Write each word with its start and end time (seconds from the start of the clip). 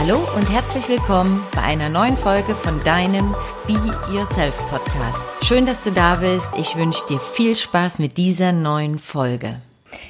Hallo 0.00 0.20
und 0.36 0.48
herzlich 0.48 0.88
willkommen 0.88 1.44
bei 1.56 1.62
einer 1.62 1.88
neuen 1.88 2.16
Folge 2.16 2.54
von 2.54 2.82
deinem 2.84 3.34
Be 3.66 3.74
Yourself 4.14 4.56
Podcast. 4.70 5.20
Schön, 5.42 5.66
dass 5.66 5.82
du 5.82 5.90
da 5.90 6.14
bist. 6.14 6.46
Ich 6.56 6.76
wünsche 6.76 7.04
dir 7.08 7.18
viel 7.18 7.56
Spaß 7.56 7.98
mit 7.98 8.16
dieser 8.16 8.52
neuen 8.52 9.00
Folge. 9.00 9.60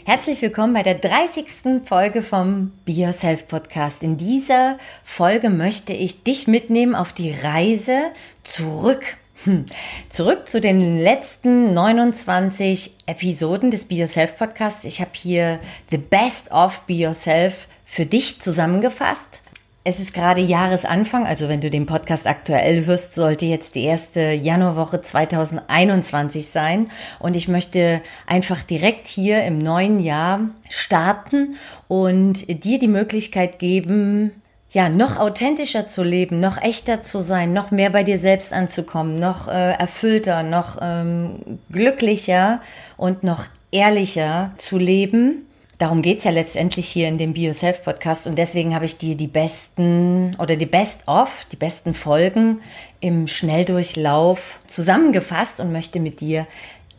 Herzlich 0.04 0.42
willkommen 0.42 0.74
bei 0.74 0.82
der 0.82 0.96
30. 0.96 1.86
Folge 1.86 2.22
vom 2.22 2.72
Be 2.84 2.92
Yourself 2.92 3.48
Podcast. 3.48 4.02
In 4.02 4.18
dieser 4.18 4.78
Folge 5.04 5.48
möchte 5.48 5.94
ich 5.94 6.22
dich 6.22 6.46
mitnehmen 6.46 6.94
auf 6.94 7.14
die 7.14 7.32
Reise 7.32 8.12
zurück 8.44 9.16
hm. 9.44 9.66
Zurück 10.10 10.48
zu 10.48 10.60
den 10.60 10.98
letzten 10.98 11.72
29 11.72 12.96
Episoden 13.06 13.70
des 13.70 13.86
Be 13.86 13.94
Yourself 13.94 14.36
Podcasts. 14.36 14.84
Ich 14.84 15.00
habe 15.00 15.12
hier 15.14 15.60
The 15.90 15.98
Best 15.98 16.50
of 16.50 16.80
Be 16.80 16.94
Yourself 16.94 17.68
für 17.84 18.04
dich 18.04 18.40
zusammengefasst. 18.40 19.40
Es 19.88 20.00
ist 20.00 20.12
gerade 20.12 20.42
Jahresanfang, 20.42 21.26
also 21.26 21.48
wenn 21.48 21.62
du 21.62 21.70
den 21.70 21.86
Podcast 21.86 22.26
aktuell 22.26 22.84
hörst, 22.84 23.14
sollte 23.14 23.46
jetzt 23.46 23.74
die 23.74 23.84
erste 23.84 24.32
Januarwoche 24.32 25.00
2021 25.00 26.48
sein. 26.48 26.90
Und 27.18 27.36
ich 27.36 27.48
möchte 27.48 28.02
einfach 28.26 28.60
direkt 28.60 29.06
hier 29.06 29.44
im 29.44 29.56
neuen 29.56 29.98
Jahr 29.98 30.40
starten 30.68 31.54
und 31.88 32.64
dir 32.64 32.78
die 32.78 32.86
Möglichkeit 32.86 33.58
geben, 33.58 34.42
ja, 34.72 34.90
noch 34.90 35.16
authentischer 35.16 35.88
zu 35.88 36.02
leben, 36.02 36.38
noch 36.38 36.60
echter 36.60 37.02
zu 37.02 37.20
sein, 37.20 37.54
noch 37.54 37.70
mehr 37.70 37.88
bei 37.88 38.02
dir 38.02 38.18
selbst 38.18 38.52
anzukommen, 38.52 39.18
noch 39.18 39.48
äh, 39.48 39.72
erfüllter, 39.72 40.42
noch 40.42 40.76
ähm, 40.82 41.60
glücklicher 41.72 42.60
und 42.98 43.24
noch 43.24 43.46
ehrlicher 43.70 44.52
zu 44.58 44.76
leben 44.76 45.47
Darum 45.78 46.02
geht's 46.02 46.24
ja 46.24 46.32
letztendlich 46.32 46.88
hier 46.88 47.06
in 47.06 47.18
dem 47.18 47.34
Be 47.34 47.40
Yourself 47.40 47.84
Podcast 47.84 48.26
und 48.26 48.36
deswegen 48.36 48.74
habe 48.74 48.84
ich 48.84 48.98
dir 48.98 49.16
die 49.16 49.28
besten 49.28 50.34
oder 50.40 50.56
die 50.56 50.66
Best 50.66 51.06
of, 51.06 51.46
die 51.52 51.56
besten 51.56 51.94
Folgen 51.94 52.60
im 53.00 53.28
Schnelldurchlauf 53.28 54.58
zusammengefasst 54.66 55.60
und 55.60 55.70
möchte 55.70 56.00
mit 56.00 56.20
dir 56.20 56.48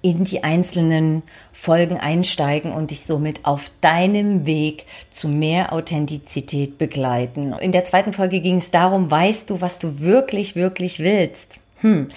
in 0.01 0.23
die 0.23 0.45
einzelnen 0.45 1.23
Folgen 1.51 1.97
einsteigen 1.97 2.71
und 2.71 2.91
dich 2.91 3.01
somit 3.01 3.43
auf 3.43 3.69
deinem 3.81 4.45
Weg 4.45 4.85
zu 5.11 5.27
mehr 5.27 5.73
Authentizität 5.73 6.77
begleiten. 6.77 7.51
In 7.59 7.73
der 7.73 7.83
zweiten 7.83 8.13
Folge 8.13 8.39
ging 8.39 8.59
es 8.59 8.71
darum, 8.71 9.11
weißt 9.11 9.49
du, 9.49 9.59
was 9.59 9.79
du 9.79 9.99
wirklich, 9.99 10.55
wirklich 10.55 10.99
willst? 10.99 11.59
Hm. 11.81 12.09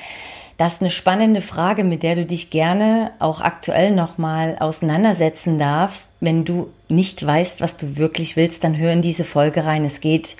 Das 0.62 0.74
ist 0.74 0.80
eine 0.80 0.90
spannende 0.90 1.40
Frage, 1.40 1.82
mit 1.82 2.04
der 2.04 2.14
du 2.14 2.24
dich 2.24 2.50
gerne 2.50 3.10
auch 3.18 3.40
aktuell 3.40 3.90
nochmal 3.90 4.56
auseinandersetzen 4.60 5.58
darfst. 5.58 6.10
Wenn 6.20 6.44
du 6.44 6.70
nicht 6.88 7.26
weißt, 7.26 7.60
was 7.60 7.76
du 7.76 7.96
wirklich 7.96 8.36
willst, 8.36 8.62
dann 8.62 8.78
hör 8.78 8.92
in 8.92 9.02
diese 9.02 9.24
Folge 9.24 9.64
rein. 9.64 9.84
Es 9.84 10.00
geht 10.00 10.36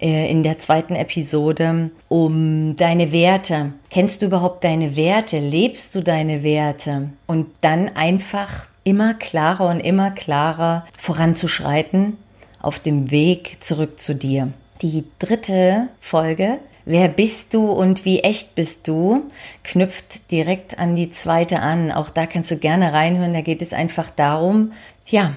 äh, 0.00 0.30
in 0.30 0.42
der 0.42 0.58
zweiten 0.60 0.96
Episode 0.96 1.90
um 2.08 2.74
deine 2.76 3.12
Werte. 3.12 3.74
Kennst 3.90 4.22
du 4.22 4.26
überhaupt 4.26 4.64
deine 4.64 4.96
Werte? 4.96 5.40
Lebst 5.40 5.94
du 5.94 6.00
deine 6.00 6.42
Werte? 6.42 7.10
Und 7.26 7.48
dann 7.60 7.94
einfach 7.96 8.68
immer 8.82 9.12
klarer 9.12 9.68
und 9.68 9.80
immer 9.80 10.10
klarer 10.10 10.86
voranzuschreiten 10.96 12.16
auf 12.62 12.78
dem 12.78 13.10
Weg 13.10 13.58
zurück 13.60 14.00
zu 14.00 14.14
dir. 14.14 14.54
Die 14.80 15.04
dritte 15.18 15.88
Folge 16.00 16.60
Wer 16.88 17.08
bist 17.08 17.52
du 17.52 17.72
und 17.72 18.04
wie 18.04 18.20
echt 18.20 18.54
bist 18.54 18.86
du? 18.86 19.24
knüpft 19.64 20.30
direkt 20.30 20.78
an 20.78 20.94
die 20.94 21.10
zweite 21.10 21.58
an. 21.58 21.90
Auch 21.90 22.10
da 22.10 22.26
kannst 22.26 22.52
du 22.52 22.56
gerne 22.56 22.92
reinhören. 22.92 23.34
Da 23.34 23.40
geht 23.40 23.60
es 23.60 23.72
einfach 23.72 24.08
darum, 24.08 24.70
ja, 25.08 25.32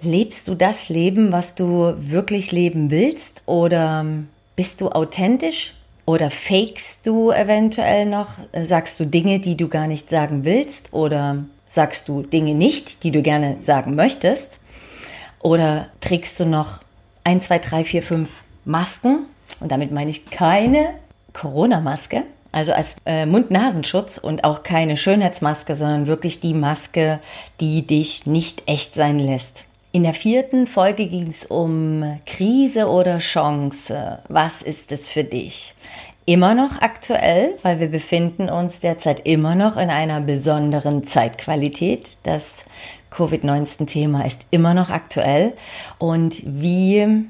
lebst 0.00 0.48
du 0.48 0.54
das 0.54 0.88
Leben, 0.88 1.30
was 1.30 1.54
du 1.54 1.92
wirklich 1.98 2.52
leben 2.52 2.90
willst? 2.90 3.42
Oder 3.44 4.06
bist 4.56 4.80
du 4.80 4.88
authentisch? 4.88 5.74
Oder 6.06 6.30
fakest 6.30 7.06
du 7.06 7.30
eventuell 7.30 8.06
noch? 8.06 8.38
Sagst 8.64 8.98
du 8.98 9.04
Dinge, 9.04 9.40
die 9.40 9.58
du 9.58 9.68
gar 9.68 9.86
nicht 9.86 10.08
sagen 10.08 10.46
willst? 10.46 10.90
Oder 10.94 11.44
sagst 11.66 12.08
du 12.08 12.22
Dinge 12.22 12.54
nicht, 12.54 13.04
die 13.04 13.10
du 13.10 13.20
gerne 13.20 13.58
sagen 13.60 13.94
möchtest? 13.94 14.58
Oder 15.40 15.88
trägst 16.00 16.40
du 16.40 16.46
noch 16.46 16.80
ein, 17.24 17.42
zwei, 17.42 17.58
drei, 17.58 17.84
vier, 17.84 18.02
fünf 18.02 18.30
Masken? 18.64 19.26
Und 19.60 19.72
damit 19.72 19.92
meine 19.92 20.10
ich 20.10 20.26
keine 20.26 20.90
Corona-Maske, 21.32 22.22
also 22.52 22.72
als 22.72 22.96
äh, 23.04 23.26
Mund-Nasenschutz 23.26 24.18
und 24.18 24.44
auch 24.44 24.62
keine 24.62 24.96
Schönheitsmaske, 24.96 25.74
sondern 25.74 26.06
wirklich 26.06 26.40
die 26.40 26.54
Maske, 26.54 27.18
die 27.60 27.86
dich 27.86 28.26
nicht 28.26 28.62
echt 28.66 28.94
sein 28.94 29.18
lässt. 29.18 29.64
In 29.94 30.02
der 30.02 30.12
vierten 30.12 30.66
Folge 30.66 31.06
ging 31.06 31.28
es 31.28 31.46
um 31.46 32.18
Krise 32.26 32.88
oder 32.88 33.18
Chance. 33.18 34.18
Was 34.28 34.60
ist 34.60 34.90
es 34.90 35.08
für 35.08 35.22
dich? 35.22 35.74
Immer 36.26 36.54
noch 36.54 36.80
aktuell, 36.80 37.54
weil 37.62 37.80
wir 37.80 37.88
befinden 37.88 38.48
uns 38.48 38.80
derzeit 38.80 39.26
immer 39.26 39.54
noch 39.54 39.76
in 39.76 39.90
einer 39.90 40.20
besonderen 40.20 41.06
Zeitqualität. 41.06 42.16
Das 42.22 42.64
Covid-19-Thema 43.10 44.24
ist 44.24 44.46
immer 44.50 44.74
noch 44.74 44.90
aktuell. 44.90 45.52
Und 45.98 46.42
wie 46.44 47.26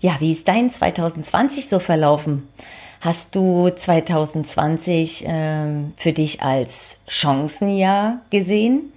ja, 0.00 0.16
wie 0.20 0.32
ist 0.32 0.48
dein 0.48 0.70
2020 0.70 1.68
so 1.68 1.78
verlaufen? 1.78 2.48
Hast 3.00 3.34
du 3.34 3.68
2020 3.68 5.26
äh, 5.26 5.66
für 5.96 6.12
dich 6.12 6.42
als 6.42 7.00
Chancenjahr 7.06 8.20
gesehen? 8.30 8.92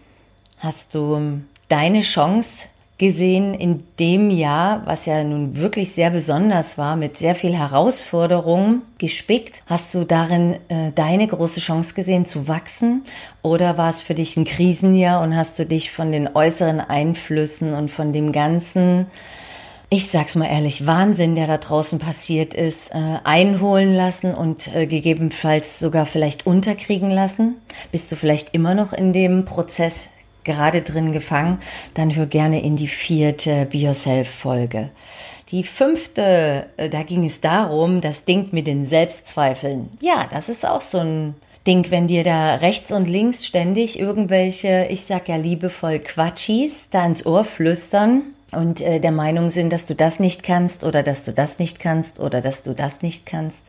Hast 0.59 0.95
du 0.95 1.15
ähm, 1.15 1.45
deine 1.67 2.01
Chance 2.01 2.69
gesehen 2.97 3.53
in 3.53 3.83
dem 3.97 4.29
Jahr, 4.29 4.81
was 4.85 5.05
ja 5.05 5.23
nun 5.23 5.55
wirklich 5.55 5.91
sehr 5.91 6.09
besonders 6.09 6.77
war, 6.77 6.97
mit 6.97 7.17
sehr 7.17 7.33
viel 7.33 7.55
Herausforderungen 7.55 8.81
gespickt? 8.97 9.63
Hast 9.67 9.93
du 9.93 10.03
darin 10.03 10.55
äh, 10.67 10.91
deine 10.93 11.25
große 11.25 11.61
Chance 11.61 11.93
gesehen 11.93 12.25
zu 12.25 12.47
wachsen? 12.47 13.03
Oder 13.41 13.77
war 13.77 13.89
es 13.89 14.01
für 14.01 14.15
dich 14.15 14.35
ein 14.35 14.43
Krisenjahr 14.43 15.21
und 15.21 15.35
hast 15.35 15.57
du 15.59 15.65
dich 15.65 15.91
von 15.91 16.11
den 16.11 16.35
äußeren 16.35 16.81
Einflüssen 16.81 17.73
und 17.73 17.89
von 17.89 18.11
dem 18.11 18.33
ganzen 18.33 19.05
ich 19.91 20.07
sag's 20.07 20.35
mal 20.35 20.45
ehrlich, 20.45 20.85
Wahnsinn, 20.85 21.33
der 21.33 21.47
da 21.47 21.57
draußen 21.57 21.97
passiert 21.97 22.53
ist, 22.53 22.91
äh, 22.91 23.17
einholen 23.23 23.95
lassen 23.95 24.35
und 24.35 24.73
äh, 24.75 24.85
gegebenenfalls 24.85 25.79
sogar 25.79 26.05
vielleicht 26.05 26.45
unterkriegen 26.45 27.09
lassen? 27.09 27.55
Bist 27.91 28.11
du 28.11 28.15
vielleicht 28.15 28.53
immer 28.53 28.75
noch 28.75 28.93
in 28.93 29.13
dem 29.13 29.45
Prozess 29.45 30.09
gerade 30.43 30.83
drin 30.83 31.11
gefangen? 31.11 31.57
Dann 31.95 32.15
hör 32.15 32.27
gerne 32.27 32.61
in 32.61 32.75
die 32.75 32.87
vierte 32.87 33.65
Be 33.65 33.79
Yourself 33.79 34.29
Folge. 34.29 34.89
Die 35.49 35.63
fünfte, 35.63 36.67
äh, 36.77 36.87
da 36.89 37.01
ging 37.01 37.25
es 37.25 37.41
darum, 37.41 38.01
das 38.01 38.25
Ding 38.25 38.49
mit 38.51 38.67
den 38.67 38.85
Selbstzweifeln. 38.85 39.89
Ja, 40.01 40.27
das 40.29 40.49
ist 40.49 40.67
auch 40.67 40.81
so 40.81 40.99
ein 40.99 41.33
Ding, 41.65 41.89
wenn 41.89 42.07
dir 42.07 42.23
da 42.23 42.55
rechts 42.55 42.91
und 42.91 43.07
links 43.07 43.43
ständig 43.43 43.99
irgendwelche, 43.99 44.85
ich 44.91 45.01
sag 45.01 45.27
ja 45.27 45.35
liebevoll 45.35 45.97
Quatschis 45.97 46.89
da 46.91 47.03
ins 47.03 47.25
Ohr 47.25 47.43
flüstern 47.43 48.21
und 48.51 48.81
äh, 48.81 48.99
der 48.99 49.11
Meinung 49.11 49.49
sind, 49.49 49.71
dass 49.71 49.85
du 49.85 49.95
das 49.95 50.19
nicht 50.19 50.43
kannst 50.43 50.83
oder 50.83 51.03
dass 51.03 51.23
du 51.23 51.33
das 51.33 51.59
nicht 51.59 51.79
kannst 51.79 52.19
oder 52.19 52.41
dass 52.41 52.63
du 52.63 52.73
das 52.73 53.01
nicht 53.01 53.25
kannst 53.25 53.63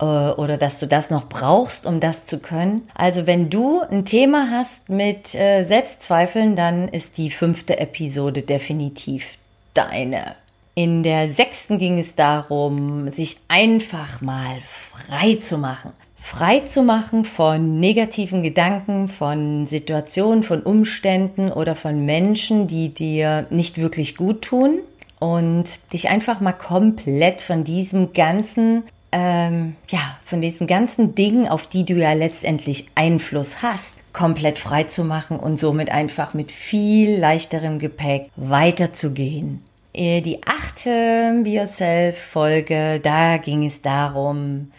äh, 0.00 0.04
oder 0.04 0.56
dass 0.56 0.78
du 0.78 0.86
das 0.86 1.10
noch 1.10 1.28
brauchst, 1.28 1.86
um 1.86 2.00
das 2.00 2.26
zu 2.26 2.38
können. 2.38 2.88
Also 2.94 3.26
wenn 3.26 3.50
du 3.50 3.80
ein 3.80 4.04
Thema 4.04 4.48
hast 4.50 4.88
mit 4.88 5.34
äh, 5.34 5.64
Selbstzweifeln, 5.64 6.56
dann 6.56 6.88
ist 6.88 7.18
die 7.18 7.30
fünfte 7.30 7.78
Episode 7.78 8.42
definitiv 8.42 9.38
deine. 9.74 10.36
In 10.74 11.02
der 11.02 11.28
sechsten 11.28 11.78
ging 11.78 11.98
es 11.98 12.14
darum, 12.14 13.10
sich 13.10 13.36
einfach 13.48 14.20
mal 14.22 14.58
frei 14.60 15.34
zu 15.34 15.58
machen 15.58 15.92
frei 16.22 16.60
zu 16.60 16.82
machen 16.82 17.24
von 17.24 17.80
negativen 17.80 18.42
Gedanken, 18.42 19.08
von 19.08 19.66
Situationen, 19.66 20.44
von 20.44 20.62
Umständen 20.62 21.50
oder 21.50 21.74
von 21.74 22.04
Menschen, 22.04 22.68
die 22.68 22.94
dir 22.94 23.46
nicht 23.50 23.76
wirklich 23.76 24.16
gut 24.16 24.42
tun 24.42 24.78
und 25.18 25.64
dich 25.92 26.08
einfach 26.08 26.40
mal 26.40 26.52
komplett 26.52 27.42
von 27.42 27.64
diesem 27.64 28.12
ganzen, 28.12 28.84
ähm, 29.10 29.74
ja, 29.90 30.18
von 30.24 30.40
diesen 30.40 30.68
ganzen 30.68 31.16
Dingen, 31.16 31.48
auf 31.48 31.66
die 31.66 31.84
du 31.84 31.94
ja 31.94 32.12
letztendlich 32.12 32.86
Einfluss 32.94 33.60
hast, 33.60 33.94
komplett 34.12 34.58
frei 34.60 34.84
zu 34.84 35.04
machen 35.04 35.38
und 35.38 35.58
somit 35.58 35.90
einfach 35.90 36.34
mit 36.34 36.52
viel 36.52 37.18
leichterem 37.18 37.80
Gepäck 37.80 38.30
weiterzugehen. 38.36 39.60
Äh, 39.92 40.20
die 40.20 40.40
achte 40.44 41.40
Be 41.42 41.50
Yourself 41.50 42.16
Folge, 42.16 43.00
da 43.02 43.38
ging 43.38 43.66
es 43.66 43.82
darum, 43.82 44.70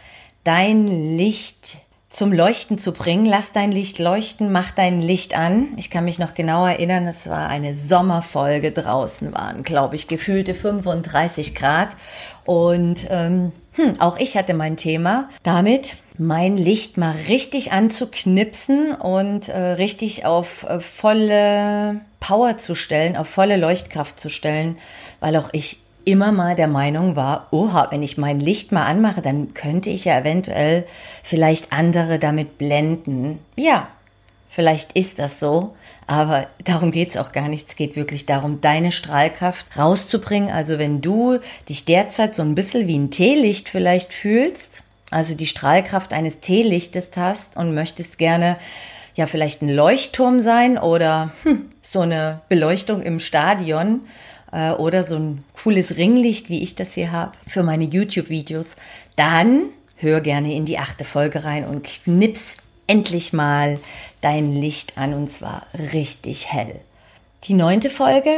dein 0.43 1.17
Licht 1.17 1.77
zum 2.13 2.31
Leuchten 2.31 2.77
zu 2.77 2.91
bringen. 2.91 3.25
Lass 3.25 3.51
dein 3.51 3.71
Licht 3.71 3.97
leuchten, 3.99 4.51
mach 4.51 4.71
dein 4.71 5.01
Licht 5.01 5.35
an. 5.35 5.69
Ich 5.77 5.89
kann 5.89 6.05
mich 6.05 6.19
noch 6.19 6.35
genau 6.35 6.65
erinnern, 6.65 7.07
es 7.07 7.27
war 7.27 7.49
eine 7.49 7.73
Sommerfolge 7.73 8.71
draußen, 8.71 9.33
waren, 9.33 9.63
glaube 9.63 9.95
ich, 9.95 10.07
gefühlte 10.07 10.53
35 10.53 11.55
Grad. 11.55 11.89
Und 12.45 13.07
ähm, 13.09 13.51
hm, 13.73 13.99
auch 13.99 14.17
ich 14.17 14.37
hatte 14.37 14.53
mein 14.53 14.77
Thema 14.77 15.29
damit, 15.41 15.97
mein 16.19 16.57
Licht 16.57 16.97
mal 16.97 17.15
richtig 17.27 17.71
anzuknipsen 17.71 18.91
und 18.93 19.49
äh, 19.49 19.57
richtig 19.57 20.25
auf 20.25 20.63
äh, 20.63 20.79
volle 20.79 22.01
Power 22.19 22.59
zu 22.59 22.75
stellen, 22.75 23.17
auf 23.17 23.27
volle 23.27 23.57
Leuchtkraft 23.57 24.19
zu 24.19 24.29
stellen, 24.29 24.77
weil 25.19 25.35
auch 25.35 25.49
ich 25.51 25.79
immer 26.05 26.31
mal 26.31 26.55
der 26.55 26.67
Meinung 26.67 27.15
war, 27.15 27.47
oha, 27.51 27.87
wenn 27.91 28.03
ich 28.03 28.17
mein 28.17 28.39
Licht 28.39 28.71
mal 28.71 28.85
anmache, 28.85 29.21
dann 29.21 29.53
könnte 29.53 29.89
ich 29.89 30.05
ja 30.05 30.19
eventuell 30.19 30.85
vielleicht 31.23 31.71
andere 31.73 32.19
damit 32.19 32.57
blenden. 32.57 33.39
Ja, 33.55 33.87
vielleicht 34.49 34.93
ist 34.93 35.19
das 35.19 35.39
so, 35.39 35.75
aber 36.07 36.47
darum 36.63 36.91
geht's 36.91 37.17
auch 37.17 37.31
gar 37.31 37.47
nicht. 37.47 37.69
Es 37.69 37.75
geht 37.75 37.95
wirklich 37.95 38.25
darum, 38.25 38.61
deine 38.61 38.91
Strahlkraft 38.91 39.77
rauszubringen. 39.77 40.51
Also 40.51 40.77
wenn 40.77 41.01
du 41.01 41.39
dich 41.69 41.85
derzeit 41.85 42.35
so 42.35 42.41
ein 42.41 42.55
bisschen 42.55 42.87
wie 42.87 42.97
ein 42.97 43.11
Teelicht 43.11 43.69
vielleicht 43.69 44.13
fühlst, 44.13 44.83
also 45.11 45.35
die 45.35 45.47
Strahlkraft 45.47 46.13
eines 46.13 46.39
Teelichtes 46.39 47.11
hast 47.15 47.55
und 47.55 47.73
möchtest 47.73 48.17
gerne 48.17 48.57
ja 49.15 49.27
vielleicht 49.27 49.61
ein 49.61 49.69
Leuchtturm 49.69 50.41
sein 50.41 50.77
oder 50.77 51.31
hm, 51.43 51.71
so 51.81 52.01
eine 52.01 52.41
Beleuchtung 52.49 53.01
im 53.01 53.19
Stadion 53.19 54.01
äh, 54.53 54.71
oder 54.71 55.03
so 55.03 55.15
ein 55.15 55.43
cooles 55.61 55.97
Ringlicht, 55.97 56.49
wie 56.49 56.61
ich 56.61 56.75
das 56.75 56.93
hier 56.93 57.11
habe, 57.11 57.33
für 57.47 57.63
meine 57.63 57.85
YouTube-Videos, 57.85 58.75
dann 59.15 59.65
hör 59.97 60.21
gerne 60.21 60.53
in 60.53 60.65
die 60.65 60.79
achte 60.79 61.03
Folge 61.03 61.43
rein 61.43 61.65
und 61.65 61.83
knips 61.83 62.57
endlich 62.87 63.33
mal 63.33 63.79
dein 64.21 64.53
Licht 64.53 64.97
an 64.97 65.13
und 65.13 65.31
zwar 65.31 65.65
richtig 65.93 66.51
hell. 66.51 66.79
Die 67.45 67.53
neunte 67.53 67.89
Folge, 67.89 68.31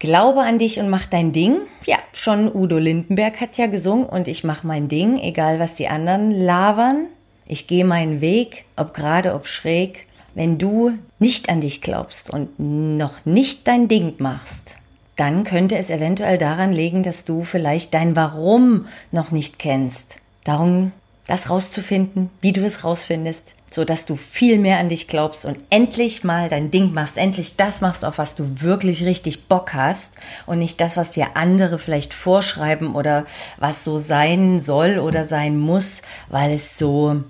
Glaube 0.00 0.40
an 0.40 0.58
dich 0.58 0.80
und 0.80 0.88
mach 0.88 1.04
dein 1.04 1.32
Ding. 1.32 1.58
Ja, 1.84 1.98
schon 2.14 2.50
Udo 2.52 2.78
Lindenberg 2.78 3.38
hat 3.38 3.58
ja 3.58 3.66
gesungen 3.66 4.06
und 4.06 4.28
ich 4.28 4.44
mach 4.44 4.64
mein 4.64 4.88
Ding, 4.88 5.18
egal 5.18 5.60
was 5.60 5.74
die 5.74 5.88
anderen 5.88 6.30
labern. 6.30 7.06
Ich 7.46 7.66
gehe 7.66 7.84
meinen 7.84 8.22
Weg, 8.22 8.64
ob 8.76 8.94
gerade, 8.94 9.34
ob 9.34 9.46
schräg. 9.46 10.06
Wenn 10.34 10.56
du 10.56 10.92
nicht 11.18 11.50
an 11.50 11.60
dich 11.60 11.82
glaubst 11.82 12.30
und 12.30 12.58
noch 12.58 13.26
nicht 13.26 13.68
dein 13.68 13.88
Ding 13.88 14.14
machst, 14.16 14.78
dann 15.20 15.44
könnte 15.44 15.76
es 15.76 15.90
eventuell 15.90 16.38
daran 16.38 16.72
liegen, 16.72 17.02
dass 17.02 17.26
du 17.26 17.44
vielleicht 17.44 17.92
dein 17.92 18.16
Warum 18.16 18.86
noch 19.12 19.32
nicht 19.32 19.58
kennst. 19.58 20.16
Darum, 20.44 20.92
das 21.26 21.50
rauszufinden, 21.50 22.30
wie 22.40 22.54
du 22.54 22.64
es 22.64 22.84
rausfindest, 22.84 23.54
so 23.70 23.84
dass 23.84 24.06
du 24.06 24.16
viel 24.16 24.58
mehr 24.58 24.78
an 24.78 24.88
dich 24.88 25.08
glaubst 25.08 25.44
und 25.44 25.58
endlich 25.68 26.24
mal 26.24 26.48
dein 26.48 26.70
Ding 26.70 26.94
machst, 26.94 27.18
endlich 27.18 27.56
das 27.56 27.82
machst, 27.82 28.02
auf 28.06 28.16
was 28.16 28.34
du 28.34 28.62
wirklich 28.62 29.04
richtig 29.04 29.46
Bock 29.46 29.74
hast 29.74 30.10
und 30.46 30.58
nicht 30.58 30.80
das, 30.80 30.96
was 30.96 31.10
dir 31.10 31.28
andere 31.34 31.78
vielleicht 31.78 32.14
vorschreiben 32.14 32.94
oder 32.94 33.26
was 33.58 33.84
so 33.84 33.98
sein 33.98 34.62
soll 34.62 34.98
oder 34.98 35.26
sein 35.26 35.58
muss, 35.58 36.00
weil 36.30 36.52
es 36.52 36.78
so 36.78 37.22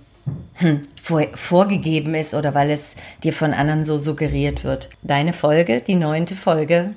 hm, 0.55 0.83
vor, 1.03 1.27
vorgegeben 1.35 2.15
ist 2.15 2.35
oder 2.35 2.55
weil 2.55 2.71
es 2.71 2.95
dir 3.25 3.33
von 3.33 3.53
anderen 3.53 3.85
so 3.85 3.99
suggeriert 3.99 4.63
wird. 4.63 4.91
Deine 5.03 5.33
Folge, 5.33 5.81
die 5.81 5.97
neunte 5.97 6.37
Folge, 6.37 6.95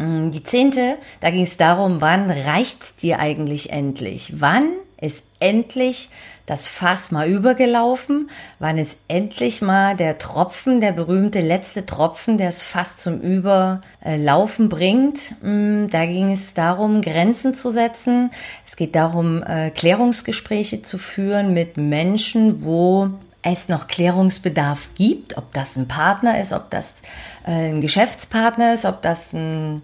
die 0.00 0.42
zehnte, 0.42 0.96
da 1.20 1.30
ging 1.30 1.42
es 1.42 1.58
darum, 1.58 2.00
wann 2.00 2.30
reicht's 2.30 2.96
dir 2.96 3.18
eigentlich 3.18 3.70
endlich? 3.70 4.40
Wann 4.40 4.72
ist 4.98 5.24
endlich 5.40 6.08
das 6.46 6.66
Fass 6.66 7.10
mal 7.10 7.28
übergelaufen? 7.28 8.30
Wann 8.58 8.78
ist 8.78 8.98
endlich 9.08 9.62
mal 9.62 9.96
der 9.96 10.18
Tropfen, 10.18 10.80
der 10.80 10.92
berühmte 10.92 11.40
letzte 11.40 11.86
Tropfen, 11.86 12.38
der 12.38 12.48
das 12.48 12.62
Fass 12.62 12.96
zum 12.96 13.20
Überlaufen 13.20 14.68
bringt? 14.68 15.34
Mm, 15.42 15.88
da 15.88 16.06
ging 16.06 16.32
es 16.32 16.54
darum, 16.54 17.02
Grenzen 17.02 17.54
zu 17.54 17.70
setzen. 17.70 18.30
Es 18.66 18.76
geht 18.76 18.94
darum, 18.94 19.42
äh, 19.42 19.70
Klärungsgespräche 19.70 20.82
zu 20.82 20.96
führen 20.98 21.52
mit 21.52 21.76
Menschen, 21.76 22.64
wo 22.64 23.10
es 23.42 23.68
noch 23.68 23.86
Klärungsbedarf 23.86 24.88
gibt, 24.96 25.36
ob 25.36 25.52
das 25.54 25.76
ein 25.76 25.88
Partner 25.88 26.40
ist, 26.40 26.52
ob 26.52 26.70
das 26.70 27.02
äh, 27.46 27.70
ein 27.70 27.80
Geschäftspartner 27.80 28.74
ist, 28.74 28.84
ob 28.84 29.02
das 29.02 29.32
ein 29.32 29.82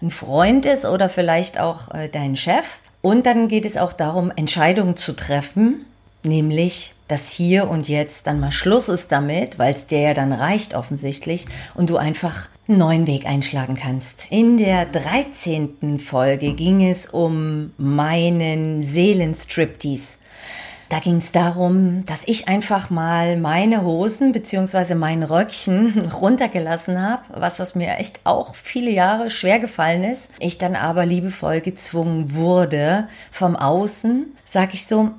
ein 0.00 0.10
Freund 0.10 0.66
ist 0.66 0.84
oder 0.84 1.08
vielleicht 1.08 1.58
auch 1.58 1.92
äh, 1.92 2.08
dein 2.08 2.36
Chef. 2.36 2.64
Und 3.00 3.26
dann 3.26 3.48
geht 3.48 3.64
es 3.64 3.76
auch 3.76 3.92
darum, 3.92 4.32
Entscheidungen 4.34 4.96
zu 4.96 5.14
treffen, 5.14 5.86
nämlich, 6.22 6.94
dass 7.06 7.30
hier 7.30 7.68
und 7.68 7.88
jetzt 7.88 8.26
dann 8.26 8.40
mal 8.40 8.52
Schluss 8.52 8.88
ist 8.88 9.12
damit, 9.12 9.58
weil 9.58 9.74
es 9.74 9.86
dir 9.86 10.00
ja 10.00 10.14
dann 10.14 10.32
reicht 10.32 10.74
offensichtlich 10.74 11.46
und 11.74 11.90
du 11.90 11.96
einfach 11.96 12.48
einen 12.68 12.78
neuen 12.78 13.06
Weg 13.06 13.24
einschlagen 13.24 13.76
kannst. 13.76 14.26
In 14.30 14.58
der 14.58 14.84
13. 14.84 16.00
Folge 16.00 16.52
ging 16.52 16.86
es 16.86 17.06
um 17.06 17.72
meinen 17.78 18.84
Seelenstriptease. 18.84 20.18
Da 20.88 21.00
ging 21.00 21.16
es 21.16 21.32
darum, 21.32 22.06
dass 22.06 22.22
ich 22.24 22.48
einfach 22.48 22.88
mal 22.88 23.36
meine 23.36 23.82
Hosen 23.82 24.32
beziehungsweise 24.32 24.94
mein 24.94 25.22
Röckchen 25.22 26.10
runtergelassen 26.20 27.00
habe, 27.00 27.22
was 27.28 27.60
was 27.60 27.74
mir 27.74 27.98
echt 27.98 28.20
auch 28.24 28.54
viele 28.54 28.90
Jahre 28.90 29.28
schwer 29.28 29.58
gefallen 29.58 30.02
ist. 30.04 30.30
Ich 30.38 30.56
dann 30.56 30.76
aber 30.76 31.04
liebevoll 31.04 31.60
gezwungen 31.60 32.34
wurde 32.34 33.08
vom 33.30 33.54
Außen, 33.54 34.34
sag 34.46 34.72
ich 34.72 34.86
so, 34.86 35.10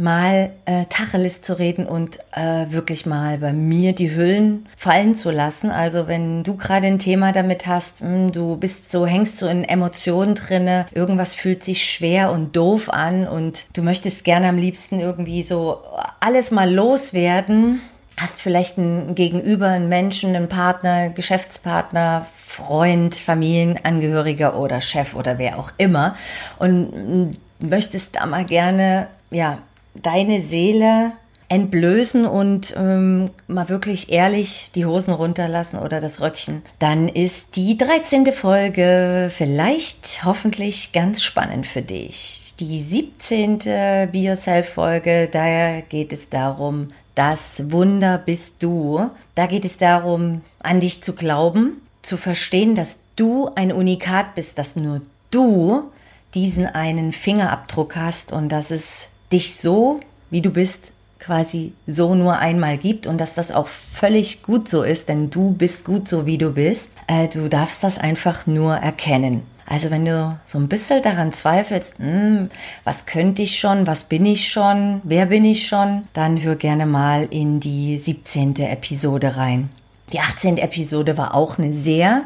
mal 0.00 0.50
äh, 0.64 0.86
Tacheles 0.86 1.42
zu 1.42 1.58
reden 1.58 1.86
und 1.86 2.18
äh, 2.32 2.66
wirklich 2.70 3.04
mal 3.04 3.38
bei 3.38 3.52
mir 3.52 3.92
die 3.92 4.14
Hüllen 4.14 4.66
fallen 4.76 5.14
zu 5.14 5.30
lassen. 5.30 5.70
Also 5.70 6.08
wenn 6.08 6.42
du 6.42 6.56
gerade 6.56 6.86
ein 6.86 6.98
Thema 6.98 7.32
damit 7.32 7.66
hast, 7.66 8.00
mh, 8.00 8.08
hm, 8.08 8.32
du 8.32 8.56
bist 8.56 8.90
so, 8.90 9.06
hängst 9.06 9.38
so 9.38 9.46
in 9.46 9.62
Emotionen 9.62 10.34
drinne, 10.34 10.86
irgendwas 10.92 11.34
fühlt 11.34 11.62
sich 11.62 11.84
schwer 11.84 12.32
und 12.32 12.56
doof 12.56 12.88
an 12.88 13.28
und 13.28 13.66
du 13.74 13.82
möchtest 13.82 14.24
gerne 14.24 14.48
am 14.48 14.56
liebsten 14.56 15.00
irgendwie 15.00 15.42
so 15.42 15.78
alles 16.18 16.50
mal 16.50 16.72
loswerden, 16.72 17.80
hast 18.16 18.40
vielleicht 18.40 18.78
ein 18.78 19.14
Gegenüber, 19.14 19.68
einen 19.68 19.90
Menschen, 19.90 20.34
einen 20.34 20.48
Partner, 20.48 21.10
Geschäftspartner, 21.10 22.26
Freund, 22.34 23.14
Familienangehöriger 23.14 24.58
oder 24.58 24.80
Chef 24.80 25.14
oder 25.14 25.38
wer 25.38 25.58
auch 25.58 25.72
immer 25.76 26.16
und 26.58 26.90
hm, 26.90 27.30
möchtest 27.58 28.16
da 28.16 28.24
mal 28.24 28.46
gerne 28.46 29.08
ja 29.30 29.58
deine 30.02 30.42
Seele 30.42 31.12
entblößen 31.48 32.26
und 32.26 32.74
ähm, 32.76 33.30
mal 33.48 33.68
wirklich 33.68 34.12
ehrlich 34.12 34.70
die 34.74 34.86
Hosen 34.86 35.12
runterlassen 35.12 35.80
oder 35.80 36.00
das 36.00 36.20
Röckchen, 36.20 36.62
dann 36.78 37.08
ist 37.08 37.56
die 37.56 37.76
13. 37.76 38.26
Folge 38.26 39.30
vielleicht 39.34 40.24
hoffentlich 40.24 40.92
ganz 40.92 41.22
spannend 41.22 41.66
für 41.66 41.82
dich. 41.82 42.54
Die 42.60 42.80
17. 42.80 43.58
Be 43.58 44.10
Yourself 44.12 44.68
Folge, 44.68 45.28
da 45.32 45.80
geht 45.80 46.12
es 46.12 46.28
darum, 46.28 46.90
das 47.16 47.70
Wunder 47.72 48.18
bist 48.18 48.54
du. 48.60 49.10
Da 49.34 49.46
geht 49.46 49.64
es 49.64 49.76
darum, 49.76 50.42
an 50.60 50.80
dich 50.80 51.02
zu 51.02 51.14
glauben, 51.14 51.82
zu 52.02 52.16
verstehen, 52.16 52.74
dass 52.74 52.98
du 53.16 53.50
ein 53.56 53.72
Unikat 53.72 54.36
bist, 54.36 54.56
dass 54.58 54.76
nur 54.76 55.02
du 55.30 55.90
diesen 56.34 56.66
einen 56.66 57.12
Fingerabdruck 57.12 57.96
hast 57.96 58.32
und 58.32 58.50
dass 58.50 58.70
es 58.70 59.08
dich 59.32 59.54
so, 59.56 60.00
wie 60.30 60.40
du 60.40 60.50
bist, 60.50 60.92
quasi 61.18 61.74
so 61.86 62.14
nur 62.14 62.38
einmal 62.38 62.78
gibt 62.78 63.06
und 63.06 63.18
dass 63.18 63.34
das 63.34 63.52
auch 63.52 63.68
völlig 63.68 64.42
gut 64.42 64.68
so 64.68 64.82
ist, 64.82 65.08
denn 65.08 65.30
du 65.30 65.52
bist 65.52 65.84
gut 65.84 66.08
so, 66.08 66.26
wie 66.26 66.38
du 66.38 66.52
bist. 66.52 66.88
Äh, 67.06 67.28
du 67.28 67.48
darfst 67.48 67.84
das 67.84 67.98
einfach 67.98 68.46
nur 68.46 68.74
erkennen. 68.74 69.42
Also 69.66 69.92
wenn 69.92 70.04
du 70.04 70.36
so 70.46 70.58
ein 70.58 70.66
bisschen 70.66 71.00
daran 71.00 71.32
zweifelst, 71.32 71.98
hm, 71.98 72.50
was 72.82 73.06
könnte 73.06 73.42
ich 73.42 73.60
schon, 73.60 73.86
was 73.86 74.02
bin 74.02 74.26
ich 74.26 74.50
schon, 74.50 75.00
wer 75.04 75.26
bin 75.26 75.44
ich 75.44 75.68
schon, 75.68 76.04
dann 76.12 76.42
hör 76.42 76.56
gerne 76.56 76.86
mal 76.86 77.28
in 77.30 77.60
die 77.60 77.98
17. 77.98 78.56
Episode 78.56 79.36
rein. 79.36 79.70
Die 80.12 80.18
18. 80.18 80.58
Episode 80.58 81.16
war 81.16 81.36
auch 81.36 81.58
eine 81.58 81.72
sehr 81.72 82.24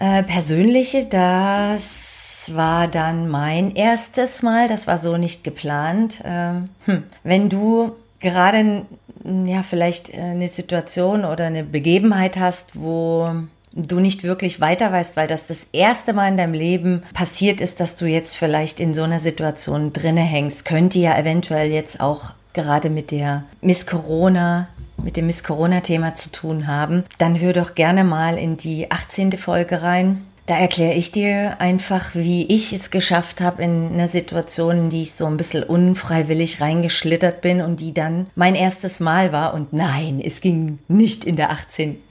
äh, 0.00 0.24
persönliche, 0.24 1.06
das 1.06 2.19
war 2.56 2.88
dann 2.88 3.28
mein 3.28 3.74
erstes 3.74 4.42
Mal, 4.42 4.68
das 4.68 4.86
war 4.86 4.98
so 4.98 5.16
nicht 5.16 5.44
geplant. 5.44 6.22
Ähm, 6.24 6.68
hm, 6.84 7.04
wenn 7.22 7.48
du 7.48 7.92
gerade 8.20 8.86
ja 9.24 9.62
vielleicht 9.62 10.14
äh, 10.14 10.20
eine 10.20 10.48
Situation 10.48 11.24
oder 11.24 11.46
eine 11.46 11.64
Begebenheit 11.64 12.36
hast, 12.36 12.78
wo 12.78 13.30
du 13.72 14.00
nicht 14.00 14.24
wirklich 14.24 14.60
weiter 14.60 14.90
weißt, 14.90 15.16
weil 15.16 15.28
das 15.28 15.46
das 15.46 15.66
erste 15.72 16.12
Mal 16.12 16.28
in 16.28 16.36
deinem 16.36 16.54
Leben 16.54 17.02
passiert 17.14 17.60
ist, 17.60 17.80
dass 17.80 17.96
du 17.96 18.06
jetzt 18.06 18.36
vielleicht 18.36 18.80
in 18.80 18.94
so 18.94 19.02
einer 19.02 19.20
Situation 19.20 19.92
drinne 19.92 20.22
hängst, 20.22 20.64
könnte 20.64 20.98
ja 20.98 21.16
eventuell 21.16 21.70
jetzt 21.70 22.00
auch 22.00 22.32
gerade 22.52 22.90
mit 22.90 23.10
der 23.10 23.44
Miss 23.60 23.86
Corona 23.86 24.68
mit 25.02 25.16
dem 25.16 25.26
Miss 25.26 25.44
Corona-Thema 25.44 26.14
zu 26.14 26.30
tun 26.30 26.66
haben, 26.66 27.04
dann 27.18 27.40
hör 27.40 27.52
doch 27.52 27.74
gerne 27.74 28.04
mal 28.04 28.38
in 28.38 28.56
die 28.56 28.90
18. 28.90 29.32
Folge 29.32 29.82
rein. 29.82 30.26
Da 30.50 30.58
erkläre 30.58 30.94
ich 30.94 31.12
dir 31.12 31.60
einfach, 31.60 32.16
wie 32.16 32.44
ich 32.46 32.72
es 32.72 32.90
geschafft 32.90 33.40
habe 33.40 33.62
in 33.62 33.92
einer 33.92 34.08
Situation, 34.08 34.78
in 34.78 34.90
die 34.90 35.02
ich 35.02 35.12
so 35.12 35.26
ein 35.26 35.36
bisschen 35.36 35.62
unfreiwillig 35.62 36.60
reingeschlittert 36.60 37.40
bin 37.40 37.60
und 37.60 37.78
die 37.78 37.94
dann 37.94 38.26
mein 38.34 38.56
erstes 38.56 38.98
Mal 38.98 39.30
war. 39.30 39.54
Und 39.54 39.72
nein, 39.72 40.20
es 40.20 40.40
ging 40.40 40.80
nicht 40.88 41.24
in 41.24 41.36
der 41.36 41.52
18. 41.52 42.02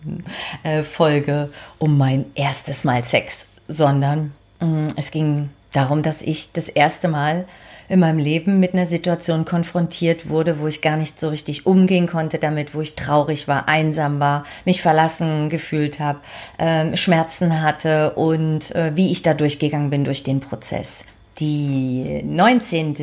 Äh, 0.64 0.84
Folge 0.84 1.50
um 1.80 1.98
mein 1.98 2.28
erstes 2.34 2.86
Mal 2.86 3.04
Sex, 3.04 3.46
sondern 3.68 4.32
mm, 4.62 4.88
es 4.96 5.12
ging 5.12 5.50
darum, 5.74 6.02
dass 6.02 6.22
ich 6.22 6.54
das 6.54 6.70
erste 6.70 7.10
Mal 7.10 7.46
in 7.90 8.00
meinem 8.00 8.20
Leben 8.20 8.60
mit 8.60 8.74
einer 8.74 8.86
Situation 8.86 9.46
konfrontiert 9.46 10.30
wurde, 10.30 10.60
wo 10.60 10.68
ich 10.68 10.82
gar 10.82 10.96
nicht 10.96 11.20
so 11.20 11.30
richtig 11.30 11.66
umgehen 11.66 12.08
konnte 12.08 12.38
damit, 12.38 12.74
wo 12.74 12.82
ich 12.82 12.96
traurig 12.96 13.48
war, 13.48 13.68
einsam 13.68 14.20
war, 14.20 14.46
mich 14.64 14.82
verlassen 14.82 15.50
gefühlt 15.50 16.00
habe, 16.00 16.20
äh, 16.58 16.96
Schmerzen 16.96 17.62
hatte 17.62 18.12
und 18.12 18.74
äh, 18.76 18.92
wie 18.96 19.12
ich 19.12 19.24
da 19.24 19.34
durchgegangen 19.34 19.90
bin 19.90 20.06
durch 20.06 20.24
den 20.24 20.40
Prozess. 20.40 21.04
Die 21.40 22.22
19. 22.24 22.96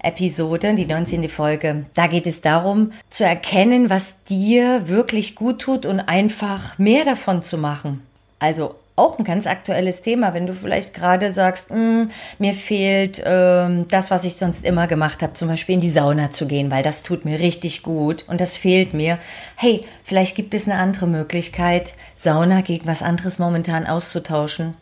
Episode, 0.00 0.74
die 0.76 0.86
19. 0.86 1.28
Folge, 1.28 1.86
da 1.94 2.06
geht 2.06 2.26
es 2.28 2.40
darum, 2.40 2.92
zu 3.10 3.24
erkennen, 3.24 3.90
was 3.90 4.22
dir 4.24 4.86
wirklich 4.86 5.34
gut 5.34 5.60
tut 5.60 5.84
und 5.84 5.98
einfach 5.98 6.78
mehr 6.78 7.04
davon 7.04 7.42
zu 7.42 7.58
machen. 7.58 8.02
Also 8.38 8.76
auch 8.96 9.18
ein 9.18 9.24
ganz 9.24 9.46
aktuelles 9.46 10.00
Thema, 10.00 10.32
wenn 10.32 10.46
du 10.46 10.54
vielleicht 10.54 10.94
gerade 10.94 11.32
sagst, 11.32 11.70
hm, 11.70 12.10
mir 12.38 12.54
fehlt 12.54 13.22
ähm, 13.24 13.86
das, 13.88 14.10
was 14.10 14.24
ich 14.24 14.36
sonst 14.36 14.64
immer 14.64 14.86
gemacht 14.86 15.22
habe, 15.22 15.34
zum 15.34 15.48
Beispiel 15.48 15.74
in 15.74 15.82
die 15.82 15.90
Sauna 15.90 16.30
zu 16.30 16.46
gehen, 16.46 16.70
weil 16.70 16.82
das 16.82 17.02
tut 17.02 17.26
mir 17.26 17.38
richtig 17.38 17.82
gut 17.82 18.24
und 18.26 18.40
das 18.40 18.56
fehlt 18.56 18.94
mir. 18.94 19.18
Hey, 19.56 19.82
vielleicht 20.02 20.34
gibt 20.34 20.54
es 20.54 20.66
eine 20.66 20.78
andere 20.78 21.06
Möglichkeit, 21.06 21.94
Sauna 22.14 22.62
gegen 22.62 22.86
was 22.86 23.02
anderes 23.02 23.38
momentan 23.38 23.86
auszutauschen. 23.86 24.74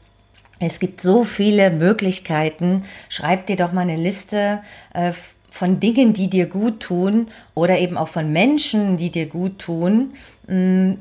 Es 0.61 0.79
gibt 0.79 1.01
so 1.01 1.25
viele 1.25 1.71
Möglichkeiten. 1.71 2.85
Schreib 3.09 3.47
dir 3.47 3.57
doch 3.57 3.73
mal 3.73 3.83
eine 3.83 3.97
Liste 3.97 4.61
äh, 4.95 5.13
von 5.51 5.81
Dingen, 5.81 6.13
die 6.13 6.31
dir 6.31 6.47
gut 6.47 6.81
tun 6.81 7.29
oder 7.55 7.79
eben 7.79 7.97
auch 7.97 8.09
von 8.09 8.33
Menschen, 8.33 8.97
die 8.97 9.11
dir 9.11 9.27
gut 9.27 9.59
tun. 9.59 10.15
Mm, 10.47 10.95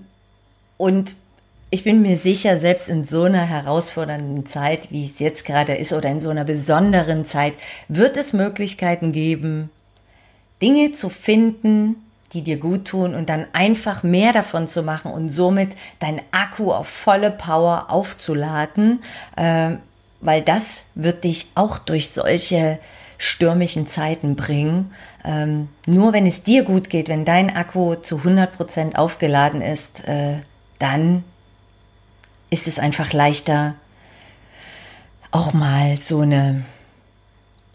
und 0.78 1.16
ich 1.74 1.84
bin 1.84 2.04
mir 2.04 2.18
sicher, 2.18 2.60
selbst 2.60 2.88
in 2.88 3.04
so 3.04 3.24
einer 3.24 3.42
herausfordernden 3.42 4.46
Zeit, 4.46 4.92
wie 4.92 5.08
es 5.08 5.18
jetzt 5.18 5.44
gerade 5.44 5.74
ist, 5.74 5.92
oder 5.92 6.08
in 6.08 6.22
so 6.22 6.30
einer 6.30 6.44
besonderen 6.44 7.26
Zeit, 7.26 7.56
wird 7.88 8.16
es 8.16 8.32
Möglichkeiten 8.32 9.12
geben, 9.12 9.72
Dinge 10.62 10.92
zu 10.92 11.10
finden, 11.10 11.96
die 12.34 12.44
dir 12.44 12.58
gut 12.58 12.86
tun 12.86 13.16
und 13.16 13.28
dann 13.28 13.48
einfach 13.54 14.04
mehr 14.04 14.34
davon 14.34 14.68
zu 14.68 14.84
machen 14.84 15.12
und 15.12 15.32
somit 15.32 15.72
dein 15.98 16.22
Akku 16.30 16.72
auf 16.72 16.88
volle 16.88 17.32
Power 17.32 17.88
aufzuladen, 17.90 19.02
äh, 19.36 19.72
weil 20.22 20.44
das 20.44 20.84
wird 20.94 21.24
dich 21.24 21.48
auch 21.56 21.80
durch 21.80 22.12
solche 22.12 22.78
stürmischen 23.18 23.88
Zeiten 23.88 24.36
bringen. 24.36 24.94
Ähm, 25.26 25.70
nur 25.88 26.14
wenn 26.14 26.28
es 26.28 26.44
dir 26.44 26.66
gut 26.66 26.92
geht, 26.92 27.10
wenn 27.10 27.26
dein 27.26 27.56
Akku 27.56 27.96
zu 27.96 28.18
100 28.18 28.56
Prozent 28.56 28.96
aufgeladen 28.96 29.64
ist, 29.64 30.08
äh, 30.08 30.36
dann 30.78 31.24
ist 32.54 32.68
es 32.68 32.78
einfach 32.78 33.14
leichter, 33.14 33.74
auch 35.32 35.54
mal 35.54 35.98
so 36.00 36.22
eine 36.22 36.64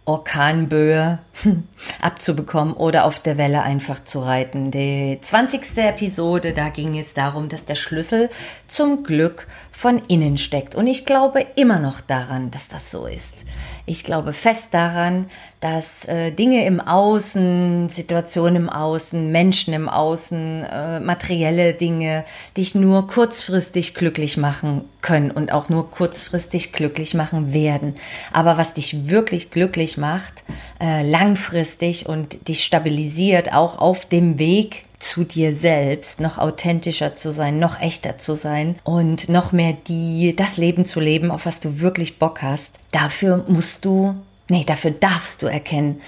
Orkanböe 0.05 1.19
abzubekommen 2.01 2.75
oder 2.75 3.05
auf 3.05 3.21
der 3.21 3.39
Welle 3.39 3.63
einfach 3.63 4.05
zu 4.05 4.21
reiten. 4.21 4.71
Die 4.71 5.19
20. 5.21 5.77
Episode, 5.77 6.53
da 6.53 6.69
ging 6.69 6.99
es 6.99 7.15
darum, 7.15 7.49
dass 7.49 7.65
der 7.65 7.75
Schlüssel 7.75 8.31
zum 8.67 9.03
Glück 9.03 9.47
von 9.79 10.03
innen 10.09 10.39
steckt. 10.39 10.75
Und 10.75 10.89
ich 10.89 11.05
glaube 11.05 11.47
immer 11.55 11.79
noch 11.79 12.01
daran, 12.01 12.51
dass 12.51 12.67
das 12.67 12.91
so 12.91 13.07
ist. 13.07 13.45
Ich 13.87 14.03
glaube 14.03 14.33
fest 14.33 14.69
daran, 14.73 15.31
dass 15.61 16.05
äh, 16.05 16.31
Dinge 16.31 16.67
im 16.67 16.81
Außen, 16.81 17.89
Situationen 17.89 18.57
im 18.57 18.69
Außen, 18.69 19.31
Menschen 19.31 19.73
im 19.73 19.89
Außen, 19.89 20.65
äh, 20.65 21.01
materielle 21.01 21.75
Dinge 21.75 22.25
dich 22.57 22.75
nur 22.75 23.07
kurzfristig 23.07 23.95
glücklich 23.95 24.37
machen 24.37 24.85
können 25.01 25.31
und 25.31 25.53
auch 25.53 25.69
nur 25.69 25.91
kurzfristig 25.91 26.73
glücklich 26.73 27.15
machen 27.15 27.53
werden. 27.53 27.95
Aber 28.33 28.59
was 28.59 28.75
dich 28.75 29.09
wirklich 29.09 29.51
glücklich 29.51 29.97
macht, 29.97 30.45
äh, 30.81 31.03
langfristig 31.29 32.07
und 32.09 32.49
dich 32.49 32.65
stabilisiert, 32.65 33.53
auch 33.53 33.79
auf 33.79 34.07
dem 34.07 34.39
Weg 34.39 34.85
zu 34.99 35.25
dir 35.25 35.55
selbst, 35.55 36.21
noch 36.21 36.39
authentischer 36.39 37.15
zu 37.15 37.33
sein, 37.33 37.59
noch 37.59 37.81
echter 37.81 38.19
zu 38.19 38.35
sein 38.35 38.77
und 38.83 39.29
noch 39.29 39.53
mehr 39.53 39.75
die, 39.87 40.35
das 40.35 40.57
Leben 40.57 40.87
zu 40.87 41.01
leben, 41.01 41.31
auf 41.31 41.45
was 41.47 41.61
du 41.61 41.81
wirklich 41.81 42.19
Bock 42.19 42.43
hast. 42.43 42.75
Dafür 42.93 43.45
musst 43.47 43.85
du, 43.85 44.15
nee, 44.49 44.65
dafür 44.65 44.91
darfst 44.91 45.43
du 45.43 45.47
erkennen, 45.47 46.01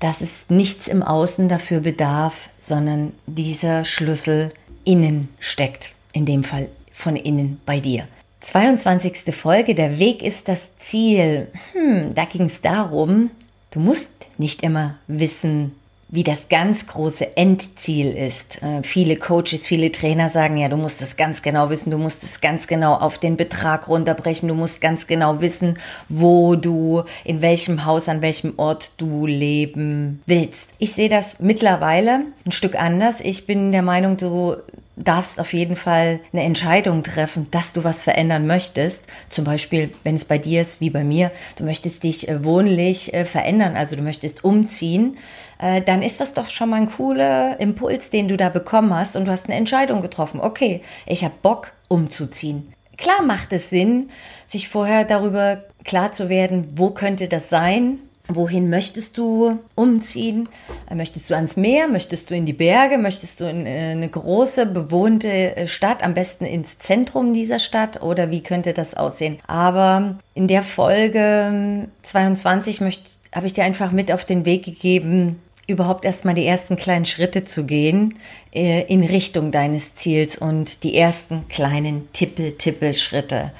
dass 0.00 0.20
es 0.20 0.46
nichts 0.48 0.86
im 0.86 1.02
Außen 1.02 1.48
dafür 1.48 1.80
bedarf, 1.80 2.48
sondern 2.60 3.12
dieser 3.26 3.84
Schlüssel 3.84 4.52
innen 4.84 5.28
steckt. 5.40 5.92
In 6.12 6.24
dem 6.24 6.44
Fall 6.44 6.68
von 6.92 7.16
innen 7.16 7.60
bei 7.66 7.80
dir. 7.80 8.06
22. 8.40 9.34
Folge, 9.34 9.74
der 9.74 9.98
Weg 9.98 10.22
ist 10.22 10.48
das 10.48 10.70
Ziel. 10.78 11.48
Hm, 11.72 12.14
da 12.14 12.24
ging 12.24 12.46
es 12.46 12.62
darum, 12.62 13.30
du 13.72 13.80
musst 13.80 14.17
nicht 14.38 14.62
immer 14.62 14.96
wissen, 15.06 15.72
wie 16.10 16.24
das 16.24 16.48
ganz 16.48 16.86
große 16.86 17.36
Endziel 17.36 18.16
ist. 18.16 18.62
Äh, 18.62 18.82
viele 18.82 19.16
Coaches, 19.16 19.66
viele 19.66 19.92
Trainer 19.92 20.30
sagen 20.30 20.56
ja, 20.56 20.68
du 20.68 20.76
musst 20.76 21.02
es 21.02 21.16
ganz 21.16 21.42
genau 21.42 21.68
wissen, 21.68 21.90
du 21.90 21.98
musst 21.98 22.22
es 22.22 22.40
ganz 22.40 22.66
genau 22.66 22.94
auf 22.94 23.18
den 23.18 23.36
Betrag 23.36 23.88
runterbrechen, 23.88 24.48
du 24.48 24.54
musst 24.54 24.80
ganz 24.80 25.06
genau 25.06 25.40
wissen, 25.42 25.78
wo 26.08 26.56
du, 26.56 27.04
in 27.24 27.42
welchem 27.42 27.84
Haus, 27.84 28.08
an 28.08 28.22
welchem 28.22 28.54
Ort 28.56 28.92
du 28.96 29.26
leben 29.26 30.22
willst. 30.24 30.70
Ich 30.78 30.92
sehe 30.92 31.10
das 31.10 31.40
mittlerweile 31.40 32.22
ein 32.46 32.52
Stück 32.52 32.80
anders. 32.80 33.20
Ich 33.20 33.46
bin 33.46 33.72
der 33.72 33.82
Meinung, 33.82 34.16
du 34.16 34.56
darfst 35.02 35.40
auf 35.40 35.52
jeden 35.52 35.76
Fall 35.76 36.20
eine 36.32 36.42
Entscheidung 36.42 37.02
treffen, 37.02 37.46
dass 37.50 37.72
du 37.72 37.84
was 37.84 38.02
verändern 38.02 38.46
möchtest. 38.46 39.04
Zum 39.28 39.44
Beispiel, 39.44 39.92
wenn 40.04 40.14
es 40.14 40.24
bei 40.24 40.38
dir 40.38 40.62
ist, 40.62 40.80
wie 40.80 40.90
bei 40.90 41.04
mir, 41.04 41.30
du 41.56 41.64
möchtest 41.64 42.04
dich 42.04 42.28
äh, 42.28 42.44
wohnlich 42.44 43.14
äh, 43.14 43.24
verändern, 43.24 43.76
also 43.76 43.96
du 43.96 44.02
möchtest 44.02 44.44
umziehen, 44.44 45.18
äh, 45.58 45.82
dann 45.82 46.02
ist 46.02 46.20
das 46.20 46.34
doch 46.34 46.50
schon 46.50 46.70
mal 46.70 46.76
ein 46.76 46.90
cooler 46.90 47.58
Impuls, 47.60 48.10
den 48.10 48.28
du 48.28 48.36
da 48.36 48.48
bekommen 48.48 48.94
hast 48.94 49.16
und 49.16 49.26
du 49.26 49.32
hast 49.32 49.46
eine 49.46 49.56
Entscheidung 49.56 50.02
getroffen. 50.02 50.40
Okay, 50.40 50.82
ich 51.06 51.24
habe 51.24 51.34
Bock 51.42 51.72
umzuziehen. 51.88 52.72
Klar 52.96 53.22
macht 53.22 53.52
es 53.52 53.70
Sinn, 53.70 54.10
sich 54.46 54.68
vorher 54.68 55.04
darüber 55.04 55.64
klar 55.84 56.12
zu 56.12 56.28
werden, 56.28 56.72
wo 56.76 56.90
könnte 56.90 57.28
das 57.28 57.48
sein, 57.48 58.00
Wohin 58.30 58.68
möchtest 58.68 59.16
du 59.16 59.58
umziehen? 59.74 60.50
Möchtest 60.94 61.30
du 61.30 61.34
ans 61.34 61.56
Meer? 61.56 61.88
Möchtest 61.88 62.28
du 62.28 62.34
in 62.34 62.44
die 62.44 62.52
Berge? 62.52 62.98
Möchtest 62.98 63.40
du 63.40 63.48
in 63.48 63.64
äh, 63.64 63.92
eine 63.92 64.08
große 64.08 64.66
bewohnte 64.66 65.56
äh, 65.56 65.66
Stadt? 65.66 66.02
Am 66.02 66.12
besten 66.12 66.44
ins 66.44 66.78
Zentrum 66.78 67.32
dieser 67.32 67.58
Stadt? 67.58 68.02
Oder 68.02 68.30
wie 68.30 68.42
könnte 68.42 68.74
das 68.74 68.94
aussehen? 68.94 69.38
Aber 69.46 70.18
in 70.34 70.46
der 70.46 70.62
Folge 70.62 71.88
22 72.02 72.82
möchte, 72.82 73.10
habe 73.34 73.46
ich 73.46 73.54
dir 73.54 73.64
einfach 73.64 73.92
mit 73.92 74.12
auf 74.12 74.26
den 74.26 74.44
Weg 74.44 74.62
gegeben, 74.62 75.40
überhaupt 75.66 76.04
erstmal 76.04 76.34
die 76.34 76.46
ersten 76.46 76.76
kleinen 76.76 77.04
Schritte 77.06 77.46
zu 77.46 77.64
gehen 77.64 78.18
äh, 78.47 78.47
in 78.52 79.04
Richtung 79.04 79.50
deines 79.50 79.94
Ziels 79.94 80.38
und 80.38 80.82
die 80.82 80.96
ersten 80.96 81.48
kleinen 81.48 82.12
Tippel-Tippel-Schritte 82.12 83.52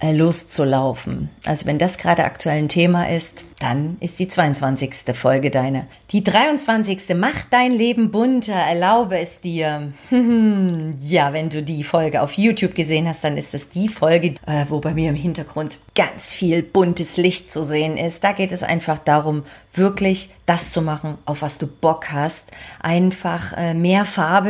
äh, 0.00 0.12
loszulaufen. 0.12 1.30
Also 1.44 1.66
wenn 1.66 1.78
das 1.78 1.98
gerade 1.98 2.24
aktuell 2.24 2.58
ein 2.58 2.68
Thema 2.68 3.08
ist, 3.08 3.44
dann 3.58 3.96
ist 4.00 4.18
die 4.18 4.28
22. 4.28 4.92
Folge 5.14 5.50
deine. 5.50 5.86
Die 6.10 6.22
23. 6.22 7.14
Mach 7.16 7.42
dein 7.50 7.72
Leben 7.72 8.10
bunter, 8.10 8.52
erlaube 8.52 9.18
es 9.18 9.40
dir. 9.40 9.92
ja, 10.10 11.32
wenn 11.32 11.48
du 11.48 11.62
die 11.62 11.82
Folge 11.82 12.20
auf 12.20 12.34
YouTube 12.34 12.74
gesehen 12.74 13.08
hast, 13.08 13.24
dann 13.24 13.38
ist 13.38 13.54
das 13.54 13.70
die 13.70 13.88
Folge, 13.88 14.34
äh, 14.46 14.66
wo 14.68 14.80
bei 14.80 14.92
mir 14.92 15.08
im 15.08 15.16
Hintergrund 15.16 15.78
ganz 15.94 16.34
viel 16.34 16.62
buntes 16.62 17.16
Licht 17.16 17.50
zu 17.50 17.64
sehen 17.64 17.96
ist. 17.96 18.22
Da 18.22 18.32
geht 18.32 18.52
es 18.52 18.62
einfach 18.62 18.98
darum, 18.98 19.44
wirklich 19.72 20.30
das 20.44 20.70
zu 20.70 20.82
machen, 20.82 21.16
auf 21.24 21.42
was 21.42 21.56
du 21.58 21.66
Bock 21.66 22.12
hast. 22.12 22.44
Einfach 22.80 23.56
äh, 23.56 23.72
mehr 23.72 24.04
Farbe 24.04 24.45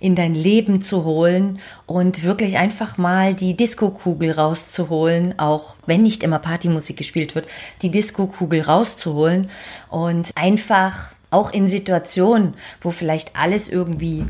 in 0.00 0.14
dein 0.14 0.34
Leben 0.34 0.82
zu 0.82 1.04
holen 1.04 1.58
und 1.86 2.22
wirklich 2.22 2.58
einfach 2.58 2.98
mal 2.98 3.34
die 3.34 3.56
Disco-Kugel 3.56 4.32
rauszuholen, 4.32 5.38
auch 5.38 5.74
wenn 5.86 6.02
nicht 6.02 6.22
immer 6.22 6.38
Partymusik 6.38 6.96
gespielt 6.96 7.34
wird, 7.34 7.48
die 7.82 7.90
Disco-Kugel 7.90 8.62
rauszuholen 8.62 9.50
und 9.88 10.30
einfach 10.34 11.10
auch 11.30 11.52
in 11.52 11.68
Situationen, 11.68 12.54
wo 12.80 12.90
vielleicht 12.90 13.36
alles 13.36 13.68
irgendwie 13.68 14.26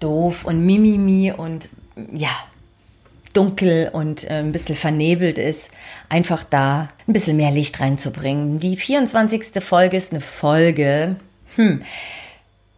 doof 0.00 0.44
und 0.44 0.64
mimimi 0.64 1.32
und 1.32 1.68
ja, 2.12 2.30
dunkel 3.34 3.90
und 3.92 4.24
äh, 4.24 4.34
ein 4.34 4.52
bisschen 4.52 4.76
vernebelt 4.76 5.38
ist, 5.38 5.70
einfach 6.08 6.44
da 6.44 6.88
ein 7.06 7.12
bisschen 7.12 7.36
mehr 7.36 7.50
Licht 7.50 7.80
reinzubringen. 7.80 8.60
Die 8.60 8.76
24. 8.76 9.62
Folge 9.62 9.96
ist 9.96 10.12
eine 10.12 10.20
Folge, 10.20 11.16
hm, 11.56 11.82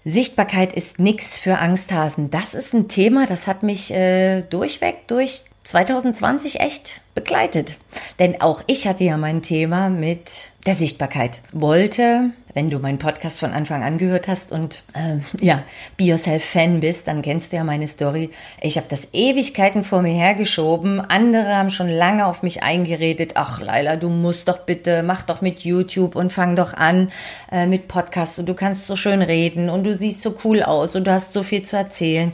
Sichtbarkeit 0.09 0.73
ist 0.73 1.01
nichts 1.01 1.41
für 1.41 1.59
Angsthasen. 1.59 2.31
Das 2.31 2.55
ist 2.55 2.73
ein 2.73 2.87
Thema, 2.87 3.27
das 3.27 3.49
hat 3.49 3.65
mich 3.65 3.93
äh, 3.93 4.43
durchweg 4.43 5.09
durch 5.09 5.43
2020 5.65 6.61
echt 6.61 7.01
begleitet. 7.17 7.77
Denn 8.21 8.41
auch 8.41 8.63
ich 8.69 8.87
hatte 8.87 9.03
ja 9.03 9.17
mein 9.17 9.43
Thema 9.43 9.91
mit 9.91 10.51
der 10.65 10.77
Sichtbarkeit. 10.77 11.41
Wollte 11.51 12.31
wenn 12.57 12.71
du 12.71 12.79
meinen 12.79 12.97
Podcast 12.97 13.39
von 13.39 13.53
Anfang 13.53 13.85
an 13.85 13.99
gehört 13.99 14.29
hast 14.29 14.51
und 14.51 14.83
äh, 14.95 15.19
ja, 15.45 15.63
Be 15.99 16.05
Yourself 16.05 16.43
Fan 16.43 16.81
bist, 16.81 17.07
dann 17.07 17.21
kennst 17.21 17.53
du 17.53 17.59
ja 17.59 17.65
meine 17.65 17.87
Story. 17.87 18.31
Ich 18.63 18.79
habe 18.79 18.87
das 18.89 19.09
Ewigkeiten 19.13 19.85
vor 19.85 20.01
mir 20.01 20.15
hergeschoben. 20.15 21.03
Andere 21.03 21.55
haben 21.55 21.69
schon 21.69 21.91
lange 21.91 22.25
auf 22.25 22.43
mich 22.43 22.63
eingeredet. 22.63 23.33
Ach, 23.35 23.61
Laila, 23.61 23.97
du 23.97 24.09
musst 24.09 24.49
doch 24.49 24.61
bitte, 24.61 25.03
mach 25.03 25.23
doch 25.23 25.43
mit 25.43 25.65
YouTube 25.67 26.17
und 26.17 26.33
fang 26.33 26.57
doch 26.57 26.73
an 26.73 27.11
äh, 27.53 27.67
mit 27.67 27.89
Podcast 27.89 28.39
und 28.39 28.49
du 28.49 28.55
kannst 28.55 28.87
so 28.87 28.97
schön 28.97 29.21
reden 29.21 29.69
und 29.69 29.85
du 29.85 29.95
siehst 29.95 30.23
so 30.23 30.35
cool 30.43 30.63
aus 30.63 30.97
und 30.97 31.07
du 31.07 31.13
hast 31.13 31.35
so 31.35 31.43
viel 31.43 31.63
zu 31.63 31.77
erzählen. 31.77 32.33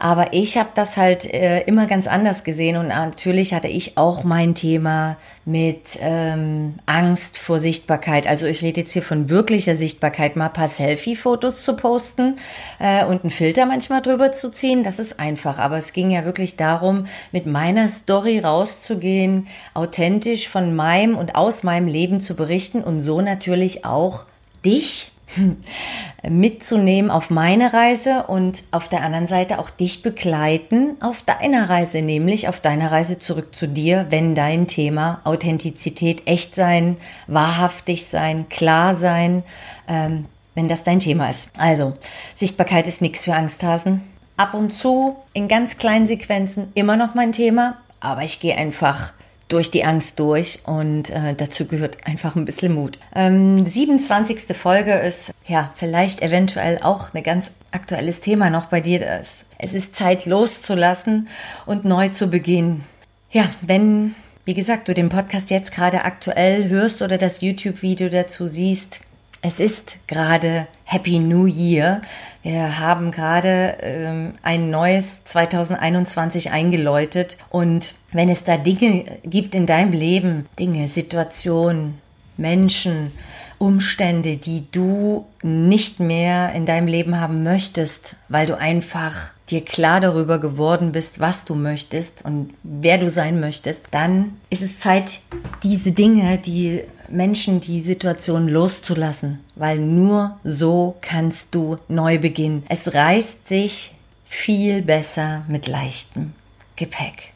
Aber 0.00 0.32
ich 0.32 0.56
habe 0.56 0.70
das 0.74 0.96
halt 0.96 1.32
äh, 1.32 1.60
immer 1.60 1.86
ganz 1.86 2.08
anders 2.08 2.42
gesehen 2.42 2.76
und 2.76 2.88
natürlich 2.88 3.54
hatte 3.54 3.68
ich 3.68 3.96
auch 3.98 4.24
mein 4.24 4.56
Thema 4.56 5.16
mit 5.44 5.98
ähm, 6.00 6.74
Angst 6.86 7.38
vor 7.38 7.60
Sichtbarkeit. 7.60 8.26
Also 8.26 8.46
ich 8.46 8.62
rede 8.62 8.80
jetzt 8.80 8.92
hier 8.92 9.02
von 9.02 9.28
wirklicher 9.60 9.76
Sichtbarkeit, 9.76 10.36
mal 10.36 10.46
ein 10.46 10.52
paar 10.54 10.68
Selfie-Fotos 10.68 11.62
zu 11.64 11.76
posten 11.76 12.36
äh, 12.78 13.04
und 13.04 13.24
einen 13.24 13.30
Filter 13.30 13.66
manchmal 13.66 14.00
drüber 14.00 14.32
zu 14.32 14.50
ziehen. 14.50 14.82
Das 14.82 14.98
ist 14.98 15.20
einfach. 15.20 15.58
Aber 15.58 15.76
es 15.76 15.92
ging 15.92 16.10
ja 16.10 16.24
wirklich 16.24 16.56
darum, 16.56 17.06
mit 17.30 17.44
meiner 17.44 17.88
Story 17.88 18.38
rauszugehen, 18.38 19.48
authentisch 19.74 20.48
von 20.48 20.74
meinem 20.74 21.14
und 21.14 21.34
aus 21.34 21.62
meinem 21.62 21.88
Leben 21.88 22.22
zu 22.22 22.36
berichten 22.36 22.82
und 22.82 23.02
so 23.02 23.20
natürlich 23.20 23.84
auch 23.84 24.24
dich 24.64 25.09
mitzunehmen 26.28 27.10
auf 27.10 27.30
meine 27.30 27.72
Reise 27.72 28.24
und 28.24 28.62
auf 28.70 28.88
der 28.88 29.02
anderen 29.02 29.26
Seite 29.26 29.58
auch 29.58 29.70
dich 29.70 30.02
begleiten 30.02 30.96
auf 31.00 31.22
deiner 31.22 31.68
Reise, 31.68 32.02
nämlich 32.02 32.48
auf 32.48 32.60
deiner 32.60 32.90
Reise 32.90 33.18
zurück 33.18 33.54
zu 33.54 33.66
dir, 33.66 34.06
wenn 34.10 34.34
dein 34.34 34.66
Thema 34.66 35.20
Authentizität, 35.24 36.26
echt 36.26 36.54
sein, 36.54 36.96
wahrhaftig 37.26 38.06
sein, 38.06 38.48
klar 38.48 38.94
sein, 38.94 39.42
ähm, 39.88 40.26
wenn 40.54 40.68
das 40.68 40.84
dein 40.84 41.00
Thema 41.00 41.30
ist. 41.30 41.48
Also, 41.56 41.96
Sichtbarkeit 42.34 42.86
ist 42.86 43.00
nichts 43.00 43.24
für 43.24 43.34
Angsthasen. 43.34 44.02
Ab 44.36 44.54
und 44.54 44.72
zu 44.72 45.16
in 45.32 45.48
ganz 45.48 45.76
kleinen 45.76 46.06
Sequenzen 46.06 46.68
immer 46.74 46.96
noch 46.96 47.14
mein 47.14 47.32
Thema, 47.32 47.76
aber 48.00 48.22
ich 48.22 48.40
gehe 48.40 48.56
einfach 48.56 49.12
durch 49.52 49.70
die 49.70 49.84
Angst 49.84 50.18
durch 50.18 50.60
und 50.64 51.10
äh, 51.10 51.34
dazu 51.36 51.66
gehört 51.66 51.98
einfach 52.06 52.36
ein 52.36 52.44
bisschen 52.44 52.74
Mut. 52.74 52.98
Ähm, 53.14 53.66
27. 53.66 54.56
Folge 54.56 54.92
ist 54.92 55.32
ja 55.46 55.72
vielleicht 55.76 56.22
eventuell 56.22 56.78
auch 56.82 57.12
ein 57.14 57.22
ganz 57.22 57.52
aktuelles 57.72 58.20
Thema 58.20 58.50
noch 58.50 58.66
bei 58.66 58.80
dir. 58.80 59.00
Das. 59.00 59.44
Es 59.58 59.74
ist 59.74 59.96
Zeit 59.96 60.26
loszulassen 60.26 61.28
und 61.66 61.84
neu 61.84 62.08
zu 62.08 62.28
beginnen. 62.28 62.84
Ja, 63.30 63.50
wenn, 63.60 64.14
wie 64.44 64.54
gesagt, 64.54 64.88
du 64.88 64.94
den 64.94 65.08
Podcast 65.08 65.50
jetzt 65.50 65.72
gerade 65.72 66.04
aktuell 66.04 66.68
hörst 66.68 67.02
oder 67.02 67.18
das 67.18 67.40
YouTube-Video 67.40 68.08
dazu 68.08 68.46
siehst, 68.46 69.00
es 69.42 69.58
ist 69.58 69.98
gerade 70.06 70.66
Happy 70.84 71.18
New 71.18 71.46
Year. 71.46 72.02
Wir 72.42 72.78
haben 72.78 73.10
gerade 73.10 73.78
ähm, 73.80 74.34
ein 74.42 74.70
neues 74.70 75.24
2021 75.24 76.50
eingeläutet 76.50 77.38
und 77.48 77.94
wenn 78.12 78.28
es 78.28 78.44
da 78.44 78.56
Dinge 78.56 79.04
gibt 79.24 79.54
in 79.54 79.66
deinem 79.66 79.92
Leben, 79.92 80.46
Dinge, 80.58 80.88
Situationen, 80.88 81.98
Menschen, 82.36 83.12
Umstände, 83.58 84.36
die 84.36 84.64
du 84.72 85.26
nicht 85.42 86.00
mehr 86.00 86.52
in 86.54 86.66
deinem 86.66 86.86
Leben 86.86 87.20
haben 87.20 87.42
möchtest, 87.42 88.16
weil 88.28 88.46
du 88.46 88.58
einfach 88.58 89.30
dir 89.50 89.64
klar 89.64 90.00
darüber 90.00 90.38
geworden 90.38 90.92
bist, 90.92 91.20
was 91.20 91.44
du 91.44 91.54
möchtest 91.54 92.24
und 92.24 92.54
wer 92.62 92.98
du 92.98 93.10
sein 93.10 93.40
möchtest, 93.40 93.86
dann 93.90 94.36
ist 94.48 94.62
es 94.62 94.78
Zeit, 94.78 95.20
diese 95.62 95.92
Dinge, 95.92 96.38
die 96.38 96.82
Menschen 97.10 97.60
die 97.60 97.80
Situation 97.80 98.48
loszulassen, 98.48 99.40
weil 99.56 99.78
nur 99.78 100.38
so 100.44 100.96
kannst 101.00 101.54
du 101.54 101.78
neu 101.88 102.18
beginnen. 102.18 102.64
Es 102.68 102.94
reißt 102.94 103.48
sich 103.48 103.94
viel 104.24 104.82
besser 104.82 105.44
mit 105.48 105.66
leichtem 105.66 106.32
Gepäck. 106.76 107.32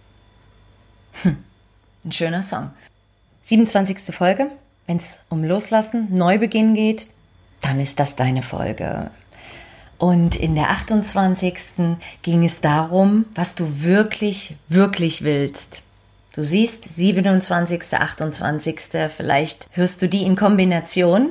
Hm, 1.23 1.37
ein 2.05 2.13
schöner 2.13 2.43
Song. 2.43 2.71
27. 3.43 4.15
Folge. 4.15 4.51
Wenn 4.87 4.99
es 4.99 5.21
um 5.31 5.45
Loslassen, 5.45 6.09
Neubeginn 6.11 6.75
geht, 6.75 7.07
dann 7.61 7.81
ist 7.81 7.99
das 7.99 8.17
deine 8.17 8.43
Folge. 8.43 9.11
Und 9.99 10.37
in 10.37 10.55
der 10.55 10.71
28. 10.71 11.55
ging 12.23 12.45
es 12.45 12.61
darum, 12.61 13.25
was 13.35 13.55
du 13.55 13.83
wirklich, 13.83 14.57
wirklich 14.69 15.23
willst. 15.23 15.84
Du 16.35 16.43
siehst 16.43 16.97
27., 16.97 17.81
28., 17.93 18.81
vielleicht 19.17 19.69
hörst 19.71 20.03
du 20.03 20.09
die 20.09 20.25
in 20.25 20.35
Kombination, 20.35 21.31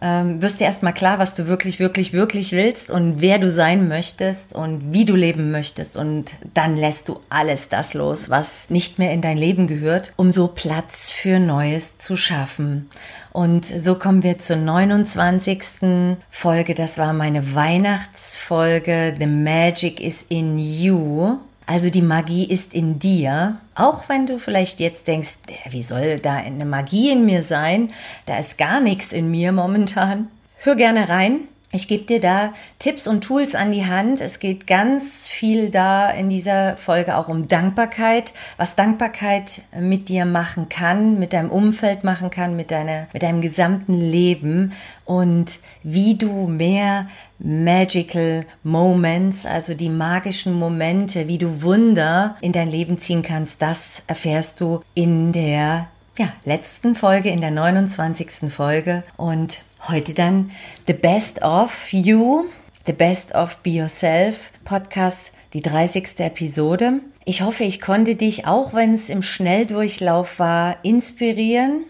ähm, 0.00 0.42
wirst 0.42 0.58
dir 0.58 0.64
erstmal 0.64 0.94
klar, 0.94 1.18
was 1.18 1.34
du 1.34 1.46
wirklich, 1.46 1.78
wirklich, 1.78 2.12
wirklich 2.12 2.52
willst 2.52 2.90
und 2.90 3.20
wer 3.20 3.38
du 3.38 3.50
sein 3.50 3.88
möchtest 3.88 4.54
und 4.54 4.92
wie 4.92 5.04
du 5.04 5.14
leben 5.14 5.52
möchtest. 5.52 5.96
Und 5.96 6.32
dann 6.54 6.76
lässt 6.76 7.08
du 7.08 7.20
alles 7.28 7.68
das 7.68 7.94
los, 7.94 8.30
was 8.30 8.68
nicht 8.68 8.98
mehr 8.98 9.12
in 9.12 9.20
dein 9.20 9.36
Leben 9.36 9.68
gehört, 9.68 10.12
um 10.16 10.32
so 10.32 10.48
Platz 10.48 11.12
für 11.12 11.38
Neues 11.38 11.98
zu 11.98 12.16
schaffen. 12.16 12.90
Und 13.32 13.66
so 13.66 13.94
kommen 13.94 14.22
wir 14.22 14.38
zur 14.38 14.56
29. 14.56 16.16
Folge. 16.30 16.74
Das 16.74 16.98
war 16.98 17.12
meine 17.12 17.54
Weihnachtsfolge. 17.54 19.14
The 19.18 19.26
Magic 19.26 20.00
is 20.00 20.24
in 20.28 20.58
You. 20.58 21.38
Also 21.66 21.90
die 21.90 22.02
Magie 22.02 22.44
ist 22.44 22.74
in 22.74 22.98
dir, 22.98 23.58
auch 23.74 24.08
wenn 24.08 24.26
du 24.26 24.38
vielleicht 24.38 24.80
jetzt 24.80 25.06
denkst, 25.06 25.38
wie 25.70 25.82
soll 25.82 26.18
da 26.18 26.34
eine 26.34 26.64
Magie 26.64 27.10
in 27.12 27.24
mir 27.24 27.42
sein? 27.42 27.92
Da 28.26 28.38
ist 28.38 28.58
gar 28.58 28.80
nichts 28.80 29.12
in 29.12 29.30
mir 29.30 29.52
momentan. 29.52 30.28
Hör 30.58 30.74
gerne 30.74 31.08
rein. 31.08 31.48
Ich 31.74 31.88
gebe 31.88 32.04
dir 32.04 32.20
da 32.20 32.52
Tipps 32.78 33.08
und 33.08 33.24
Tools 33.24 33.54
an 33.54 33.72
die 33.72 33.86
Hand. 33.86 34.20
Es 34.20 34.40
geht 34.40 34.66
ganz 34.66 35.26
viel 35.26 35.70
da 35.70 36.10
in 36.10 36.28
dieser 36.28 36.76
Folge 36.76 37.16
auch 37.16 37.28
um 37.28 37.48
Dankbarkeit, 37.48 38.34
was 38.58 38.76
Dankbarkeit 38.76 39.62
mit 39.80 40.10
dir 40.10 40.26
machen 40.26 40.68
kann, 40.68 41.18
mit 41.18 41.32
deinem 41.32 41.50
Umfeld 41.50 42.04
machen 42.04 42.28
kann, 42.28 42.56
mit, 42.56 42.70
deiner, 42.70 43.08
mit 43.14 43.22
deinem 43.22 43.40
gesamten 43.40 43.98
Leben 43.98 44.74
und 45.06 45.60
wie 45.82 46.14
du 46.16 46.46
mehr 46.46 47.08
Magical 47.38 48.44
Moments, 48.62 49.46
also 49.46 49.72
die 49.72 49.88
magischen 49.88 50.52
Momente, 50.58 51.26
wie 51.26 51.38
du 51.38 51.62
Wunder 51.62 52.36
in 52.42 52.52
dein 52.52 52.70
Leben 52.70 52.98
ziehen 52.98 53.22
kannst, 53.22 53.62
das 53.62 54.02
erfährst 54.06 54.60
du 54.60 54.82
in 54.92 55.32
der 55.32 55.88
ja, 56.18 56.28
letzten 56.44 56.94
Folge, 56.94 57.30
in 57.30 57.40
der 57.40 57.50
29. 57.50 58.52
Folge. 58.52 59.02
Und 59.16 59.60
Heute 59.88 60.14
dann 60.14 60.52
The 60.86 60.92
Best 60.92 61.42
of 61.42 61.92
You, 61.92 62.44
The 62.86 62.92
Best 62.92 63.34
of 63.34 63.56
Be 63.58 63.70
Yourself 63.70 64.52
Podcast, 64.62 65.32
die 65.54 65.60
30. 65.60 66.20
Episode. 66.20 67.00
Ich 67.24 67.42
hoffe, 67.42 67.64
ich 67.64 67.80
konnte 67.80 68.14
dich, 68.14 68.46
auch 68.46 68.74
wenn 68.74 68.94
es 68.94 69.10
im 69.10 69.24
Schnelldurchlauf 69.24 70.38
war, 70.38 70.76
inspirieren, 70.84 71.82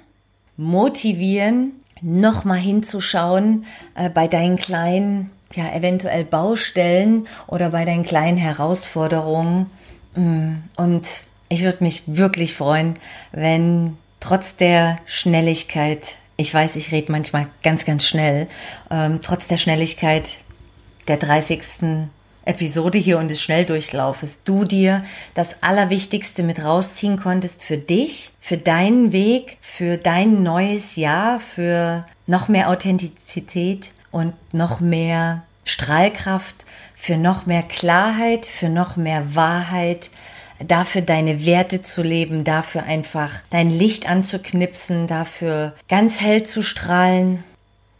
motivieren, 0.56 1.72
nochmal 2.00 2.60
hinzuschauen 2.60 3.66
äh, 3.94 4.08
bei 4.08 4.26
deinen 4.26 4.56
kleinen, 4.56 5.30
ja, 5.52 5.70
eventuell 5.74 6.24
Baustellen 6.24 7.26
oder 7.46 7.68
bei 7.68 7.84
deinen 7.84 8.04
kleinen 8.04 8.38
Herausforderungen. 8.38 9.66
Mm, 10.14 10.54
und 10.76 11.06
ich 11.50 11.62
würde 11.62 11.84
mich 11.84 12.04
wirklich 12.06 12.54
freuen, 12.54 12.96
wenn 13.32 13.98
trotz 14.18 14.56
der 14.56 14.98
Schnelligkeit 15.04 16.16
ich 16.42 16.52
weiß, 16.52 16.76
ich 16.76 16.92
rede 16.92 17.12
manchmal 17.12 17.46
ganz, 17.62 17.84
ganz 17.84 18.04
schnell. 18.04 18.48
Ähm, 18.90 19.20
trotz 19.22 19.48
der 19.48 19.56
Schnelligkeit 19.56 20.38
der 21.08 21.16
30. 21.16 22.08
Episode 22.44 22.98
hier 22.98 23.18
und 23.18 23.28
des 23.28 23.40
Schnelldurchlaufes, 23.40 24.42
du 24.42 24.64
dir 24.64 25.04
das 25.34 25.62
Allerwichtigste 25.62 26.42
mit 26.42 26.64
rausziehen 26.64 27.16
konntest 27.16 27.62
für 27.62 27.78
dich, 27.78 28.32
für 28.40 28.56
deinen 28.56 29.12
Weg, 29.12 29.58
für 29.60 29.96
dein 29.96 30.42
neues 30.42 30.96
Jahr, 30.96 31.38
für 31.38 32.04
noch 32.26 32.48
mehr 32.48 32.68
Authentizität 32.68 33.92
und 34.10 34.34
noch 34.52 34.80
mehr 34.80 35.44
Strahlkraft, 35.64 36.64
für 36.96 37.16
noch 37.16 37.46
mehr 37.46 37.62
Klarheit, 37.62 38.46
für 38.46 38.68
noch 38.68 38.96
mehr 38.96 39.36
Wahrheit, 39.36 40.10
dafür 40.66 41.02
deine 41.02 41.44
Werte 41.44 41.82
zu 41.82 42.02
leben, 42.02 42.44
dafür 42.44 42.84
einfach 42.84 43.30
dein 43.50 43.70
Licht 43.70 44.08
anzuknipsen, 44.08 45.06
dafür 45.06 45.74
ganz 45.88 46.20
hell 46.20 46.44
zu 46.44 46.62
strahlen, 46.62 47.44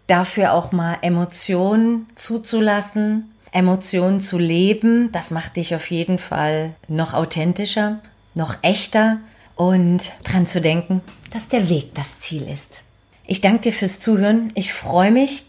dafür 0.07 0.53
auch 0.53 0.73
mal 0.73 0.99
Emotionen 1.03 2.07
zuzulassen, 2.15 3.33
Emotionen 3.53 4.21
zu 4.21 4.39
leben. 4.39 5.11
Das 5.13 5.31
macht 5.31 5.57
dich 5.57 5.75
auf 5.75 5.91
jeden 5.91 6.19
Fall 6.19 6.75
noch 6.89 7.15
authentischer, 7.15 8.01
noch 8.35 8.57
echter 8.63 9.19
und 9.57 10.13
dran 10.25 10.47
zu 10.47 10.61
denken, 10.61 11.03
dass 11.31 11.49
der 11.49 11.69
Weg 11.69 11.95
das 11.95 12.21
Ziel 12.21 12.49
ist. 12.49 12.83
Ich 13.27 13.41
danke 13.41 13.71
dir 13.71 13.73
fürs 13.73 14.01
Zuhören. 14.01 14.51
Ich 14.55 14.73
freue 14.73 15.11
mich, 15.11 15.45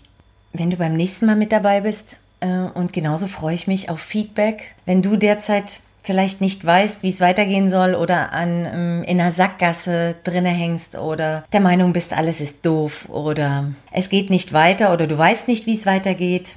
wenn 0.53 0.69
du 0.69 0.77
beim 0.77 0.95
nächsten 0.95 1.25
Mal 1.25 1.35
mit 1.35 1.51
dabei 1.51 1.81
bist. 1.81 2.17
Äh, 2.39 2.47
und 2.47 2.93
genauso 2.93 3.27
freue 3.27 3.55
ich 3.55 3.67
mich 3.67 3.89
auf 3.89 3.99
Feedback. 3.99 4.75
Wenn 4.85 5.01
du 5.01 5.15
derzeit 5.15 5.79
vielleicht 6.03 6.41
nicht 6.41 6.63
weißt, 6.63 7.01
wie 7.01 7.09
es 7.09 7.21
weitergehen 7.21 7.69
soll 7.69 7.95
oder 7.95 8.33
an 8.33 8.65
ähm, 8.65 9.03
in 9.03 9.19
einer 9.19 9.31
Sackgasse 9.31 10.15
drinne 10.23 10.49
hängst 10.49 10.97
oder 10.97 11.45
der 11.53 11.61
Meinung 11.61 11.93
bist, 11.93 12.13
alles 12.13 12.41
ist 12.41 12.65
doof 12.65 13.07
oder 13.09 13.71
es 13.91 14.09
geht 14.09 14.29
nicht 14.29 14.53
weiter 14.53 14.93
oder 14.93 15.07
du 15.07 15.17
weißt 15.17 15.47
nicht, 15.47 15.65
wie 15.65 15.77
es 15.77 15.85
weitergeht, 15.85 16.55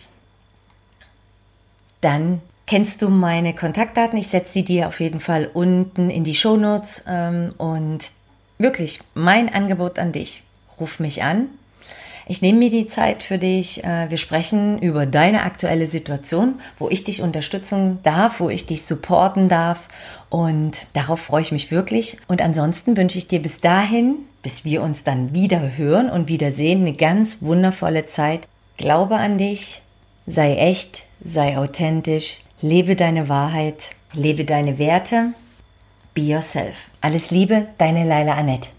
dann 2.01 2.43
kennst 2.67 3.03
du 3.03 3.09
meine 3.09 3.55
Kontaktdaten. 3.55 4.19
Ich 4.19 4.29
setze 4.29 4.53
sie 4.53 4.65
dir 4.65 4.89
auf 4.89 5.01
jeden 5.01 5.21
Fall 5.21 5.49
unten 5.53 6.11
in 6.11 6.25
die 6.25 6.35
Shownotes 6.35 7.05
ähm, 7.09 7.55
und 7.57 8.01
wirklich 8.59 9.01
mein 9.15 9.53
Angebot 9.53 9.99
an 9.99 10.13
dich. 10.13 10.43
Ruf 10.81 11.01
mich 11.01 11.23
an, 11.23 11.49
ich 12.29 12.43
nehme 12.43 12.59
mir 12.59 12.71
die 12.71 12.89
Zeit 12.89 13.23
für 13.23 13.39
dich. 13.39 13.85
Äh, 13.85 14.11
wir 14.11 14.17
sprechen 14.17 14.81
über 14.81 15.07
deine 15.07 15.45
aktuelle 15.45 15.87
Situation, 15.87 16.61
wo 16.79 16.89
ich 16.89 17.05
dich 17.05 17.23
unterstützen 17.23 18.01
darf, 18.03 18.41
wo 18.41 18.51
ich 18.51 18.67
dich 18.67 18.85
supporten 18.85 19.49
darf. 19.49 19.89
Und 20.29 20.87
darauf 20.93 21.21
freue 21.21 21.43
ich 21.43 21.53
mich 21.53 21.71
wirklich. 21.71 22.19
Und 22.27 22.43
ansonsten 22.43 22.97
wünsche 22.97 23.19
ich 23.19 23.29
dir 23.29 23.41
bis 23.41 23.61
dahin, 23.61 24.17
bis 24.43 24.65
wir 24.65 24.83
uns 24.83 25.05
dann 25.05 25.33
wieder 25.33 25.77
hören 25.77 26.11
und 26.11 26.29
wieder 26.29 26.51
sehen, 26.51 26.81
eine 26.81 26.95
ganz 26.95 27.43
wundervolle 27.43 28.07
Zeit. 28.07 28.49
Glaube 28.77 29.17
an 29.17 29.39
dich, 29.39 29.83
sei 30.27 30.57
echt, 30.57 31.05
sei 31.25 31.57
authentisch, 31.57 32.41
lebe 32.61 32.97
deine 32.97 33.29
Wahrheit, 33.29 33.91
lebe 34.13 34.45
deine 34.45 34.79
Werte. 34.79 35.33
Be 36.13 36.23
yourself. 36.23 36.75
Alles 37.01 37.31
Liebe, 37.31 37.67
deine 37.79 38.05
Leila 38.05 38.35
Annette. 38.35 38.71